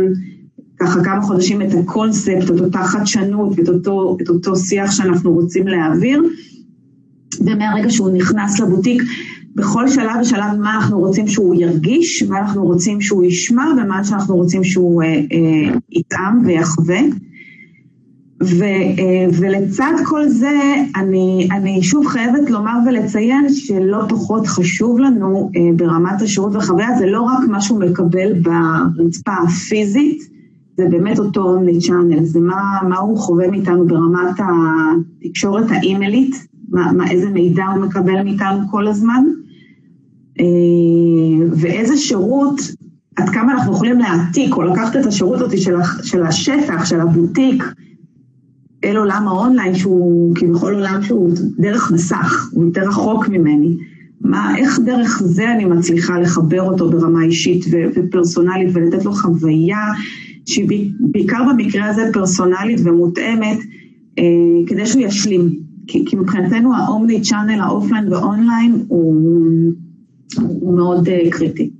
[0.79, 5.67] ככה כמה חודשים את הקונספט, את אותה חדשנות ואת אותו, את אותו שיח שאנחנו רוצים
[5.67, 6.23] להעביר,
[7.39, 9.01] ומהרגע שהוא נכנס לבוטיק,
[9.57, 14.35] בכל שלב ושלב מה אנחנו רוצים שהוא ירגיש, מה אנחנו רוצים שהוא ישמע ומה שאנחנו
[14.35, 16.99] רוצים שהוא אה, אה, יטעם ויחווה.
[18.43, 20.59] ו, אה, ולצד כל זה,
[20.95, 27.05] אני, אני שוב חייבת לומר ולציין שלא פחות חשוב לנו אה, ברמת השירות והחוויה, זה
[27.05, 30.19] לא רק מה שהוא מקבל ברצפה הפיזית,
[30.77, 36.91] זה באמת אותו אומני צ'אנל, זה מה, מה הוא חווה מאיתנו ברמת התקשורת האימיילית, מה,
[36.91, 39.23] מה, איזה מידע הוא מקבל מאיתנו כל הזמן,
[41.51, 42.61] ואיזה שירות,
[43.15, 47.63] עד כמה אנחנו יכולים להעתיק או לקחת את השירות הזה של, של השטח, של הבוטיק,
[48.83, 53.77] אל עולם האונליין, שהוא כביכול עולם שהוא דרך מסך, הוא יותר רחוק ממני.
[54.21, 57.65] מה, איך דרך זה אני מצליחה לחבר אותו ברמה אישית
[57.95, 59.85] ופרסונלית ולתת לו חוויה
[60.45, 63.57] שהיא בעיקר במקרה הזה פרסונלית ומותאמת,
[64.19, 64.23] אה,
[64.67, 65.67] כדי שהוא ישלים.
[65.87, 69.23] כי, כי מבחינתנו ה omni channel, האופליין ואונליין, הוא,
[70.35, 71.71] הוא מאוד uh, קריטי.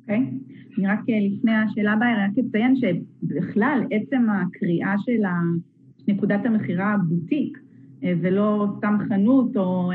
[0.00, 0.16] אוקיי.
[0.16, 0.78] Okay.
[0.78, 5.22] אני רק אה, לפני השאלה הבאה, רק אציין שבכלל עצם הקריאה של
[6.08, 7.58] נקודת המכירה בוטיק,
[8.02, 9.90] ולא סתם חנות או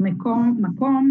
[0.00, 1.10] מקום, מקום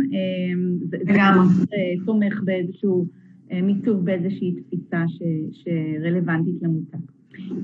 [0.89, 3.07] זה, זה תומך באיזשהו
[3.53, 6.97] אה, מיצוב באיזושהי תפיסה ש, שרלוונטית למותג.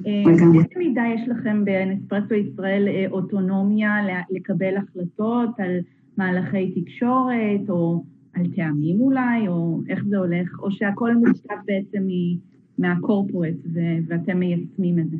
[0.07, 0.45] אה, באיזה
[0.77, 3.95] מידה יש לכם בנספרסו ישראל אה, אוטונומיה
[4.31, 5.79] לקבל החלטות על
[6.17, 8.03] מהלכי תקשורת, או
[8.39, 12.07] על טעמים אולי, או איך זה הולך, או שהכל מושקף בעצם
[12.77, 13.55] מהקורפורט
[14.07, 15.17] ואתם מיישמים את זה?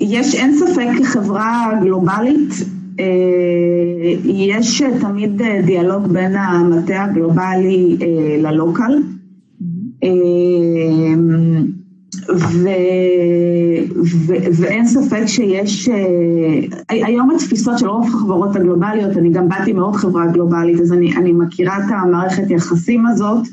[0.00, 2.52] יש אין ספק כחברה גלובלית
[3.00, 8.92] אה, יש תמיד דיאלוג בין המטה הגלובלי אה, ללוקל.
[10.04, 10.08] אה,
[12.28, 12.68] ו,
[14.52, 15.88] ואין ספק שיש,
[16.88, 21.32] היום התפיסות של רוב החברות הגלובליות, אני גם באתי מאוד חברה גלובלית, אז אני, אני
[21.32, 23.48] מכירה את המערכת יחסים הזאת.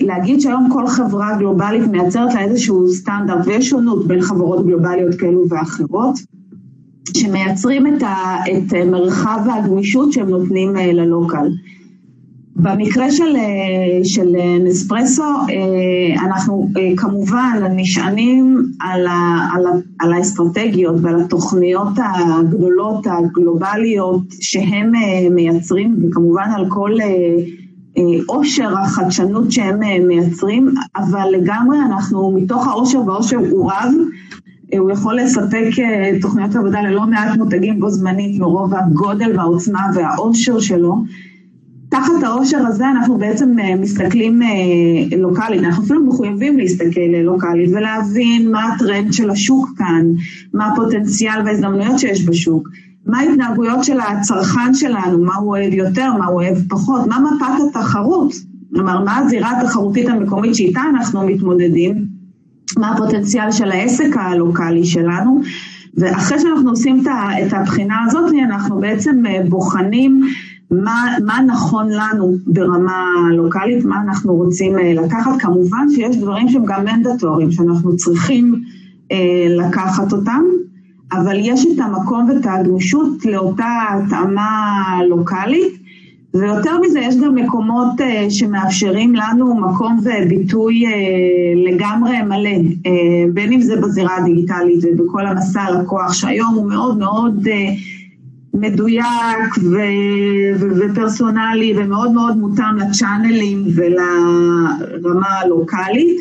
[0.00, 5.44] להגיד שהיום כל חברה גלובלית מייצרת לה איזשהו סטנדרט ויש שונות בין חברות גלובליות כאלו
[5.50, 6.18] ואחרות.
[7.16, 11.48] שמייצרים את, ה, את מרחב הגמישות שהם נותנים אה, ללוקל.
[12.62, 20.96] במקרה של, אה, של נספרסו, אה, אנחנו כמובן נשענים על, ה, על, ה, על האסטרטגיות
[21.02, 24.92] ועל התוכניות הגדולות, הגלובליות, שהם
[25.30, 26.90] מייצרים, וכמובן על כל
[28.26, 33.92] עושר החדשנות שהם מייצרים, אבל לגמרי אנחנו, מתוך העושר, והעושר הוא רב,
[34.78, 40.60] הוא יכול לספק אה, תוכניות עבודה ללא מעט מותגים בו זמנית מרוב הגודל והעוצמה והעושר
[40.60, 40.96] שלו.
[41.90, 44.48] תחת העושר הזה אנחנו בעצם אה, מסתכלים אה,
[45.18, 50.06] לוקאלית, אנחנו אפילו מחויבים להסתכל לוקאלית ולהבין מה הטרנד של השוק כאן,
[50.54, 52.68] מה הפוטנציאל וההזדמנויות שיש בשוק,
[53.06, 57.64] מה ההתנהגויות של הצרכן שלנו, מה הוא אוהב יותר, מה הוא אוהב פחות, מה מפת
[57.68, 58.32] התחרות,
[58.74, 62.06] כלומר מה הזירה התחרותית המקומית שאיתה אנחנו מתמודדים
[62.78, 65.40] מה הפוטנציאל של העסק הלוקאלי שלנו,
[65.96, 67.04] ואחרי שאנחנו עושים
[67.46, 70.22] את הבחינה הזאת, אנחנו בעצם אה, בוחנים
[70.70, 75.32] מה, מה נכון לנו ברמה לוקאלית, מה אנחנו רוצים אה, לקחת.
[75.38, 78.62] כמובן שיש דברים שהם גם מנדטוריים, שאנחנו צריכים
[79.12, 80.42] אה, לקחת אותם,
[81.12, 85.80] אבל יש את המקום ואת הגמישות לאותה התאמה לוקאלית.
[86.34, 90.90] ויותר מזה, יש גם מקומות uh, שמאפשרים לנו מקום וביטוי uh,
[91.70, 92.88] לגמרי מלא, uh,
[93.34, 97.50] בין אם זה בזירה הדיגיטלית ובכל המסע הלקוח, שהיום הוא מאוד מאוד uh,
[98.54, 106.20] מדויק ו- ו- ופרסונלי ומאוד מאוד מותאם לצ'אנלים ולרמה הלוקאלית.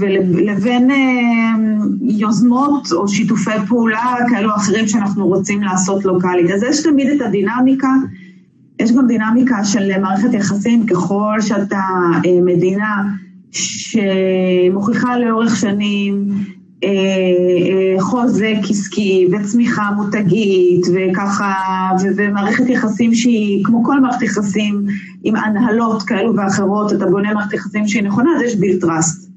[0.00, 0.90] ולבין
[2.00, 6.50] יוזמות או שיתופי פעולה כאלו אחרים שאנחנו רוצים לעשות לוקאלית.
[6.50, 7.88] אז יש תמיד את הדינמיקה,
[8.80, 11.82] יש גם דינמיקה של מערכת יחסים, ככל שאתה
[12.44, 13.02] מדינה
[13.50, 16.57] שמוכיחה לאורך שנים אה, אה,
[17.98, 21.54] חוזק עסקי וצמיחה מותגית וככה,
[22.16, 24.86] ומערכת יחסים שהיא, כמו כל מערכת יחסים
[25.24, 29.28] עם הנהלות כאלו ואחרות, אתה בונה מערכת יחסים שהיא נכונה, אז יש ביל טראסט.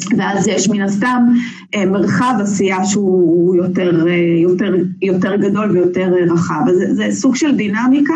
[0.00, 0.14] Okay.
[0.18, 1.26] ואז יש מן הסתם
[1.74, 4.06] אה, מרחב עשייה שהוא יותר,
[4.42, 6.60] יותר, יותר גדול ויותר רחב.
[6.68, 8.14] אז זה, זה סוג של דינמיקה.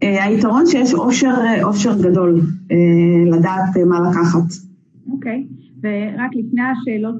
[0.00, 2.40] היתרון שיש עושר, עושר גדול
[3.32, 4.42] לדעת מה לקחת.
[5.12, 5.44] אוקיי.
[5.48, 5.65] Okay.
[5.86, 7.16] ורק לפני השאלות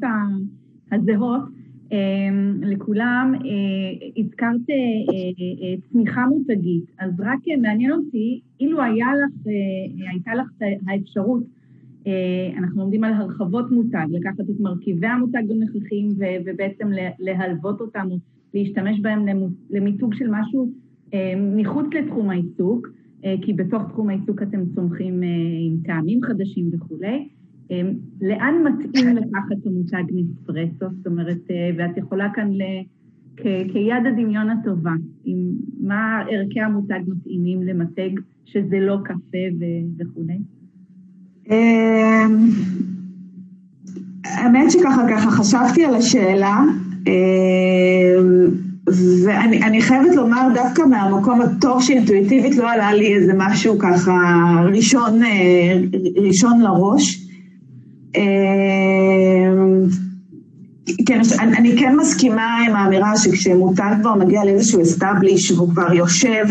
[0.93, 1.43] הזהות,
[1.93, 9.47] אמ, לכולם, אה, הזכרת אה, אה, צמיחה מותגית, אז רק מעניין אותי, אילו היה לך,
[10.11, 10.51] הייתה לך
[10.87, 11.43] האפשרות,
[12.59, 16.09] אנחנו עומדים על הרחבות מותג, לקחת את מרכיבי המותג הנוכחים
[16.47, 16.89] ובעצם
[17.19, 18.09] להלוות אותם,
[18.55, 19.27] להשתמש בהם
[19.71, 20.71] למיתוג של משהו
[21.57, 22.89] מחוץ לתחום העיסוק,
[23.43, 25.23] כי בתוך תחום העיסוק אתם צומחים
[25.67, 27.29] עם טעמים חדשים וכולי.
[27.71, 27.87] אמ,
[28.21, 30.95] לאן מתאים לקחת המותג נספרסו?
[30.97, 32.63] זאת אומרת, אה, ואת יכולה כאן ל...
[33.37, 34.91] כ- כיד הדמיון הטובה,
[35.25, 35.37] עם
[35.81, 38.11] מה ערכי המותג מתאימים למתג
[38.45, 40.39] שזה לא קפה ו- וכולי?
[41.51, 42.49] אמ,
[44.25, 46.65] האמת שככה ככה חשבתי על השאלה,
[47.07, 48.47] אמ,
[49.25, 54.13] ואני חייבת לומר דווקא מהמקום הטוב שאינטואיטיבית לא עלה לי איזה משהו ככה
[54.73, 55.81] ראשון, אה,
[56.23, 57.26] ראשון לראש.
[58.17, 59.83] אמ,
[61.07, 66.45] כן, אני, אני כן מסכימה עם האמירה שכשמותג כבר מגיע לאיזשהו אסטאבליש והוא כבר יושב,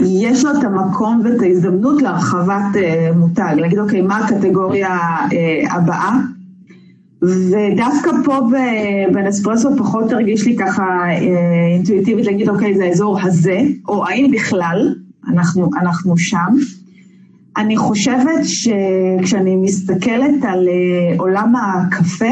[0.00, 4.98] יש לו את המקום ואת ההזדמנות להרחבת uh, מותג, להגיד אוקיי, מה הקטגוריה
[5.28, 6.18] uh, הבאה?
[7.22, 8.40] ודווקא פה
[9.12, 11.22] בנספרסו פחות הרגיש לי ככה uh,
[11.76, 14.94] אינטואיטיבית להגיד אוקיי, זה האזור הזה, או האם בכלל
[15.28, 16.56] אנחנו, אנחנו שם.
[17.56, 22.30] אני חושבת שכשאני מסתכלת על אה, עולם הקפה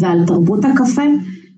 [0.00, 1.02] ועל תרבות הקפה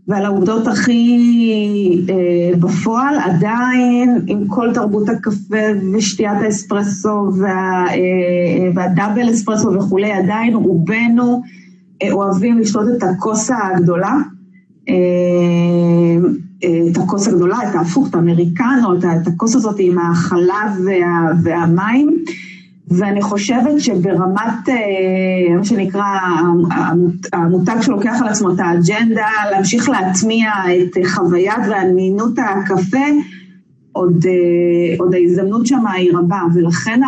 [0.09, 5.57] ועל העובדות הכי אה, בפועל, עדיין עם כל תרבות הקפה
[5.95, 11.43] ושתיית האספרסו וה, אה, והדאבל אספרסו וכולי, עדיין רובנו
[12.13, 14.15] אוהבים לשתות את הכוס הגדולה.
[16.65, 22.25] את הכוס הגדולה, את ההפוך, את האמריקנו, את הכוס הזאת עם החלב וה, והמים.
[22.91, 26.05] ואני חושבת שברמת, אה, מה שנקרא,
[27.33, 30.51] המותג שלוקח על עצמו את האג'נדה, להמשיך להטמיע
[30.83, 33.07] את חוויית ועניינות הקפה,
[33.93, 37.01] עוד, אה, עוד ההזדמנות שם היא רבה, ולכן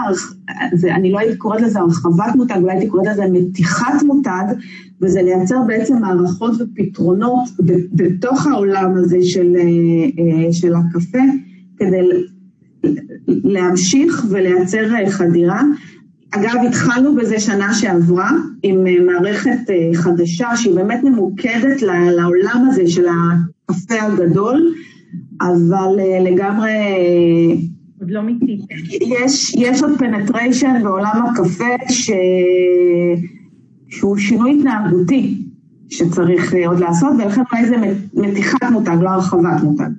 [0.72, 4.44] זה, אני לא הייתי קוראת לזה הרחבת מותג, אולי הייתי קוראת לזה מתיחת מותג,
[5.02, 7.48] וזה לייצר בעצם מערכות ופתרונות
[7.92, 11.18] בתוך העולם הזה של, אה, של הקפה,
[11.78, 12.00] כדי
[13.26, 15.62] להמשיך ולייצר חדירה.
[16.30, 18.30] אגב, התחלנו בזה שנה שעברה
[18.62, 19.58] עם מערכת
[19.94, 24.74] חדשה שהיא באמת ממוקדת לעולם הזה של הקפה הגדול,
[25.40, 26.70] אבל לגמרי...
[28.00, 28.74] עוד לא מיציתם.
[29.00, 32.10] יש, יש עוד penetration בעולם הקפה ש...
[33.90, 35.42] שהוא שינוי התנהגותי
[35.88, 37.76] שצריך עוד לעשות, ולכן אולי זה
[38.14, 39.90] מתיחת מותג, לא הרחבת מותג.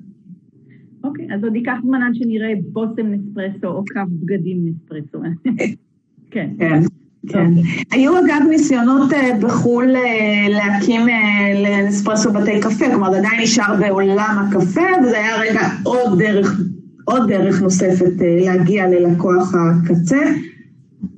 [1.03, 5.17] אוקיי, אז עוד ייקח זמן עד שנראה בושם נספרסו או קו בגדים נספרסו.
[6.31, 6.49] כן.
[6.59, 6.81] כן.
[7.27, 7.51] כן.
[7.91, 13.75] היו אגב ניסיונות אה, בחו"ל אה, להקים אה, לנספרסו בתי קפה, כלומר זה עדיין נשאר
[13.79, 16.61] בעולם הקפה, וזה היה רגע עוד דרך,
[17.05, 18.13] עוד דרך נוספת
[18.45, 20.19] להגיע ללקוח הקצה.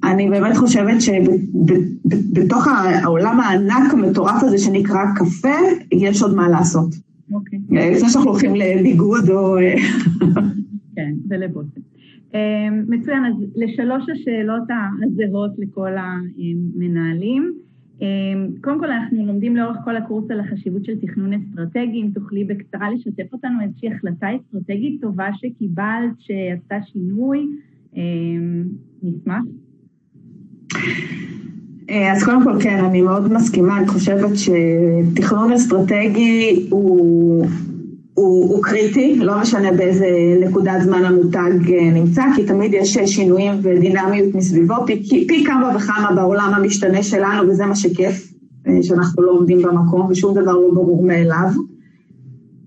[0.03, 5.57] אני באמת חושבת שבתוך העולם הענק המטורף הזה שנקרא קפה,
[5.91, 6.95] יש עוד מה לעשות.
[7.33, 7.59] אוקיי.
[7.69, 9.57] לפני שאנחנו הולכים לביגוד או...
[10.95, 11.81] כן, ולבושם.
[12.33, 14.63] אמ, מצוין, אז לשלוש השאלות
[15.03, 17.53] הזהות לכל המנהלים.
[18.61, 22.01] קודם כל, אנחנו לומדים לאורך כל הקורס על החשיבות של תכנון אסטרטגי.
[22.01, 27.47] אם תוכלי בקצרה לשתף אותנו איזושהי החלטה אסטרטגית טובה שקיבלת, שעשתה שינוי,
[29.03, 29.43] נשמח.
[31.89, 37.45] אה, אז קודם כל כן, אני מאוד מסכימה, אני חושבת שתכנון אסטרטגי הוא,
[38.13, 40.07] הוא, הוא קריטי, לא משנה באיזה
[40.41, 46.11] נקודת זמן המותג אה, נמצא, כי תמיד יש שינויים ודינמיות מסביבו, פי, פי כמה וכמה
[46.15, 48.33] בעולם המשתנה שלנו, וזה מה שכיף,
[48.67, 51.49] אה, שאנחנו לא עומדים במקום ושום דבר לא ברור מאליו.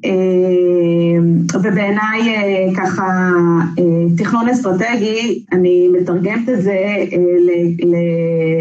[0.06, 3.30] אה, ובעיניי אה, ככה
[3.78, 3.84] אה,
[4.16, 6.78] תכנון אסטרטגי, אני מתרגמת את זה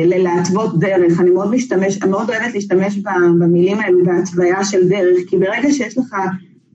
[0.06, 1.20] ללהתוות דרך.
[1.20, 2.98] אני מאוד משתמש, אני מאוד אוהבת להשתמש
[3.40, 6.16] במילים האלו בהתוויה של דרך, כי ברגע שיש לך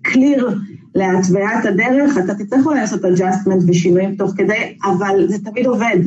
[0.02, 0.58] קליר
[0.94, 5.98] להתוויית הדרך, אתה תצטרך אולי לעשות adjustment ושינויים תוך כדי, אבל זה תמיד עובד.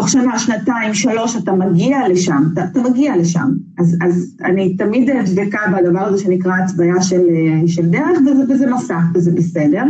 [0.00, 3.48] תוך שנה, שנתיים, שלוש, אתה מגיע לשם, אתה, אתה מגיע לשם.
[3.78, 7.22] אז, אז אני תמיד דבקה בדבר הזה שנקרא התוויה של,
[7.66, 9.82] של דרך, וזה, וזה מסע, וזה בסדר.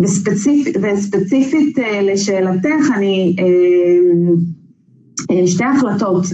[0.00, 3.36] וספציפ, וספציפית אה, לשאלתך, אני...
[3.38, 3.44] אה,
[5.30, 6.24] אה, שתי החלטות.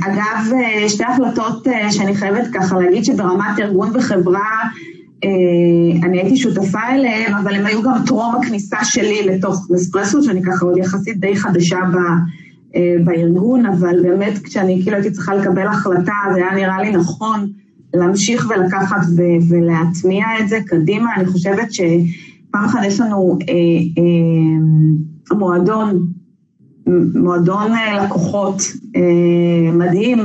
[0.00, 0.56] אגב,
[0.88, 4.68] שתי החלטות שאני חייבת ככה להגיד שברמת ארגון וחברה
[6.02, 10.66] אני הייתי שותפה אליהן, אבל הן היו גם טרום הכניסה שלי לתוך אספרסו, שאני ככה
[10.66, 11.98] עוד יחסית די חדשה ב,
[13.04, 17.50] בארגון, אבל באמת כשאני כאילו הייתי צריכה לקבל החלטה, זה היה נראה לי נכון
[17.94, 19.06] להמשיך ולקחת
[19.48, 21.14] ולהטמיע את זה קדימה.
[21.16, 21.80] אני חושבת ש...
[22.54, 23.54] פעם אחת יש לנו אה,
[25.32, 26.06] אה, מועדון,
[27.14, 28.62] מועדון אה, לקוחות
[28.96, 30.18] אה, מדהים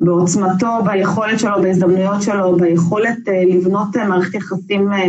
[0.00, 5.04] בעוצמתו, ביכולת שלו, בהזדמנויות שלו, ביכולת אה, לבנות אה, מערכת יחסים אה,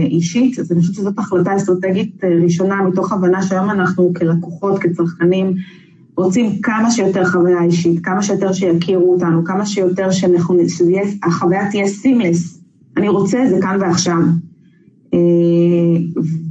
[0.00, 0.58] אישית.
[0.58, 5.54] אז אני חושבת שזאת החלטה אסטרטגית ראשונה מתוך הבנה שהיום אנחנו כלקוחות, כצרכנים,
[6.16, 12.60] רוצים כמה שיותר חוויה אישית, כמה שיותר שיכירו אותנו, כמה שיותר שהחוויה תהיה סימלס.
[12.96, 14.18] אני רוצה את זה כאן ועכשיו.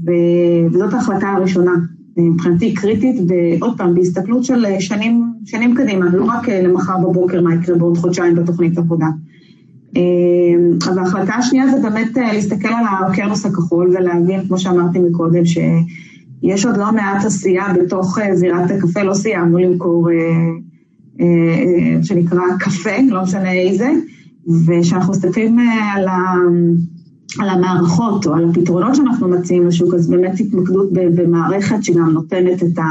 [0.05, 1.71] וזאת ההחלטה הראשונה,
[2.18, 7.55] מבחינתי קריטית, ועוד פעם, בהסתכלות של שנים, שנים קדימה, לא רק אה, למחר בבוקר מה
[7.55, 9.07] יקרה בעוד חודשיים בתוכנית עבודה.
[10.89, 16.78] אז ההחלטה השנייה זה באמת להסתכל על האוקיינוס הכחול ולהבין, כמו שאמרתי מקודם, שיש עוד
[16.78, 20.09] לא מעט עשייה בתוך זירת הקפה, לא סיימנו למכור,
[22.03, 23.89] שנקרא קפה, לא משנה איזה,
[24.68, 25.59] ושאנחנו מסתכלים
[25.95, 26.34] על ה...
[27.39, 32.77] על המערכות או על הפתרונות שאנחנו מציעים לשוק, אז באמת התמקדות במערכת שגם נותנת את,
[32.77, 32.83] ה,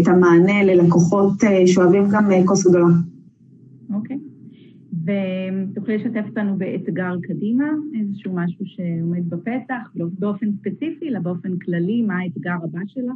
[0.00, 2.94] את המענה ללקוחות אה, שאוהבים גם אה, כוס גדולה.
[3.94, 4.18] אוקיי.
[5.04, 7.64] ותוכלי לשתף אותנו באתגר קדימה,
[8.00, 13.12] איזשהו משהו שעומד בפתח, לא באופן ספציפי, אלא באופן כללי, מה האתגר הבא שלה?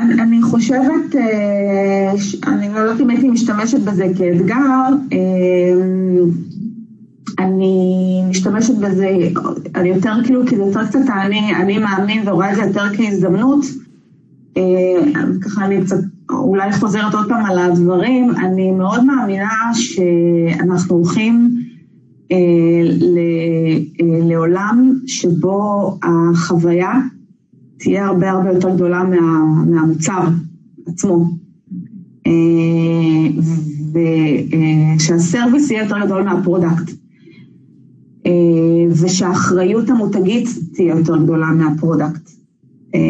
[0.00, 2.12] אמ, אני חושבת, אה,
[2.46, 6.30] אני לא יודעת אם הייתי משתמשת בזה כאתגר, אמ,
[7.38, 9.18] אני משתמשת בזה,
[9.74, 13.64] אני יותר כאילו, כי זה יותר קצת אני, אני מאמין ורואה את זה יותר כהזדמנות,
[14.56, 14.62] אה,
[15.42, 21.50] ככה אני קצת אולי חוזרת עוד פעם על הדברים, אני מאוד מאמינה שאנחנו הולכים
[22.32, 22.36] אה,
[24.28, 26.92] לעולם שבו החוויה
[27.78, 30.22] תהיה הרבה הרבה יותר גדולה מה, מהמוצר
[30.86, 31.30] עצמו.
[32.26, 32.32] אה,
[34.96, 36.90] ושה service יהיה יותר גדול מה product.
[38.26, 38.32] אה,
[38.90, 42.30] ושהאחריות המותגית תהיה יותר גדולה מה product.
[42.94, 43.00] אה,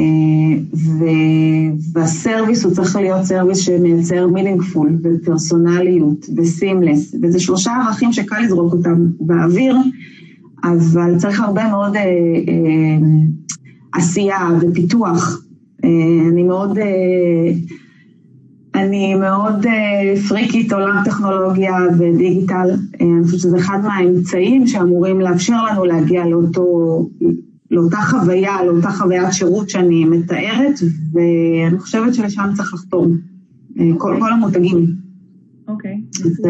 [1.93, 8.41] וה service הוא צריך להיות service שמייצר meaningful ופרסונליות ו seamless, וזה שלושה ערכים שקל
[8.41, 9.77] לזרוק אותם באוויר,
[10.65, 11.97] אבל צריך הרבה מאוד
[13.95, 15.45] עשייה ופיתוח.
[15.85, 17.53] אה, אני מאוד, אה,
[18.75, 22.71] אני מאוד אה, פריקית עולם טכנולוגיה ודיגיטל.
[23.01, 27.09] אני חושבת שזה אחד מהאמצעים שאמורים לאפשר לנו להגיע לאותו,
[27.71, 30.81] לאותה חוויה, לאותה חוויית שירות שאני מתארת,
[31.13, 33.17] ואני חושבת שלשם צריך לחתום.
[33.99, 34.87] כל, כל המותגים.
[35.69, 36.01] אוקיי.
[36.15, 36.27] Okay.
[36.27, 36.41] אז,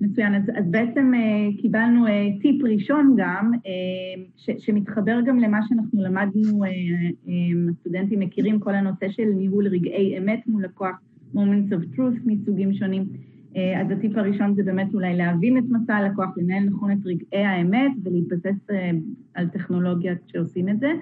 [0.00, 2.10] מצוין, אז, אז בעצם uh, קיבלנו uh,
[2.42, 6.68] טיפ ראשון גם, uh, ש, שמתחבר גם למה שאנחנו למדנו, uh,
[7.26, 7.30] uh,
[7.70, 11.00] הסטודנטים מכירים כל הנושא של ניהול רגעי אמת מול לקוח,
[11.34, 13.02] moments of truth מסוגים שונים.
[13.54, 17.44] Uh, אז הטיפ הראשון זה באמת אולי להבין את מסע הלקוח, לנהל נכון את רגעי
[17.44, 18.74] האמת ולהתבסס uh,
[19.34, 20.92] על טכנולוגיה שעושים את זה.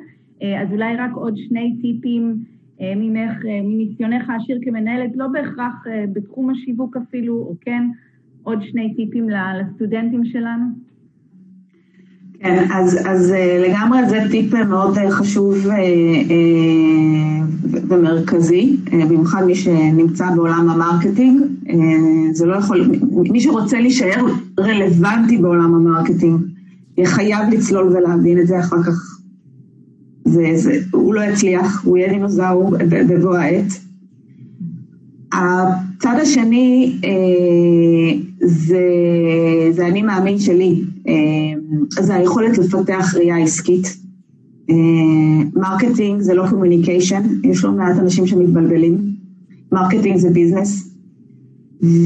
[0.41, 2.37] Uh, אז אולי רק עוד שני טיפים
[2.79, 7.83] אה, ממך, אה, מניסיונך העשיר כמנהלת, לא בהכרח אה, בתחום השיווק אפילו, או כן,
[8.49, 10.65] עוד שני טיפים לסטודנטים שלנו?
[12.41, 15.77] כן, אז, אז אה, לגמרי זה טיפ מאוד אה, חשוב אה,
[17.89, 18.77] ומרכזי,
[19.09, 21.43] במיוחד מי שנמצא בעולם ה marketing.
[22.33, 24.27] זה לא יכול, מי שרוצה להישאר
[24.61, 26.41] רלוונטי בעולם ה marketing,
[27.05, 29.19] חייב לצלול ולהבין את זה אחר כך.
[30.25, 33.73] זה, זה, הוא לא יצליח, הוא יהיה דינוזאור בבוא העת.
[35.99, 38.83] הצד השני אה, זה,
[39.71, 41.15] זה אני מאמין שלי, אה,
[42.03, 43.97] זה היכולת לפתח ראייה עסקית.
[44.71, 44.75] אה,
[45.55, 48.99] marketing זה לא communication, יש לא מעט אנשים שמתבלבלים.
[49.73, 50.95] marketing זה business,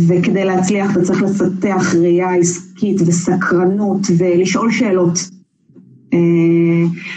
[0.09, 5.19] וכדי להצליח אתה צריך לפתח ראייה עסקית וסקרנות ולשאול שאלות.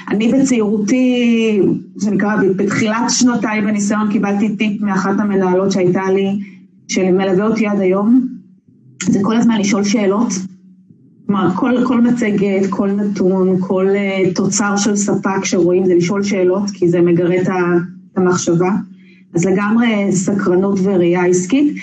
[0.09, 1.59] אני בצעירותי,
[2.01, 6.39] שנקרא, בתחילת שנותיי בניסיון קיבלתי טיפ מאחת המנהלות שהייתה לי,
[6.87, 8.27] שמלווה אותי עד היום,
[9.03, 10.33] זה כל הזמן לשאול שאלות,
[11.25, 16.69] כלומר, כל, כל מצגת, כל נתון, כל uh, תוצר של ספק שרואים זה לשאול שאלות,
[16.73, 17.49] כי זה מגרה את
[18.17, 18.71] המחשבה.
[19.33, 21.75] אז לגמרי סקרנות וראייה עסקית.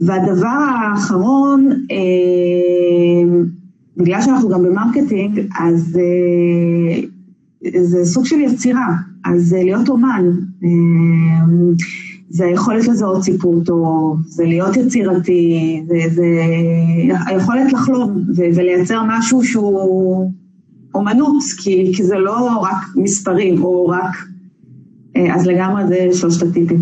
[0.00, 3.38] והדבר האחרון, אה,
[3.96, 7.00] בגלל שאנחנו גם ב marketing, אז אה,
[7.82, 8.94] זה סוג של יצירה,
[9.24, 10.24] אז להיות אומן.
[10.64, 10.68] אה,
[12.32, 16.26] זה היכולת לזהות סיפור טוב, זה להיות יצירתי, זה, זה
[17.26, 20.32] היכולת לחלום ו- ולייצר משהו שהוא
[20.94, 24.14] אומנות, כי, כי זה לא רק מספרים או רק...
[25.34, 26.80] אז לגמרי זה שלושת הטיפים.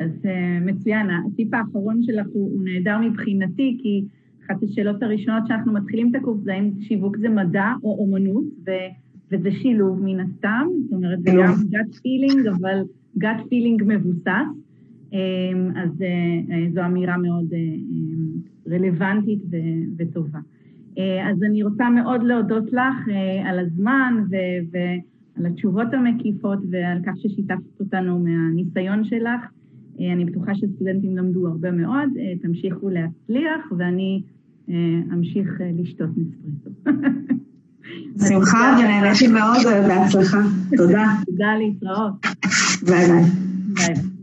[0.00, 0.28] אז אה,
[0.66, 1.06] מצוין.
[1.32, 4.04] הטיפ האחרון שלך הוא, הוא נהדר מבחינתי, כי
[4.46, 8.70] אחת השאלות הראשונות שאנחנו מתחילים את הקורס זה האם שיווק זה מדע או אומנות, ו,
[9.32, 12.82] וזה שילוב מן הסתם, זאת אומרת, זה גם gut feeling, אבל
[13.18, 14.48] gut feeling מבוסס.
[15.10, 19.56] Um, אז uh, זו אמירה מאוד uh, רלוונטית ו-
[19.98, 20.38] וטובה.
[21.30, 23.08] אז אני רוצה מאוד להודות לך
[23.44, 29.40] על הזמן ו- ועל התשובות המקיפות ועל כך ששיתפת אותנו מהניסיון שלך.
[30.00, 34.22] אה, אני בטוחה שסטודנטים למדו הרבה מאוד, אה, תמשיכו להצליח, ואני
[34.70, 34.74] אה,
[35.12, 35.48] אמשיך
[35.78, 36.70] לשתות נספרסו.
[38.28, 40.38] שמחה, ונהניתי מאוד, בהצלחה.
[40.76, 41.04] תודה.
[41.26, 42.12] תודה להתראות.
[42.82, 43.22] ביי ביי.
[43.74, 44.19] ביי.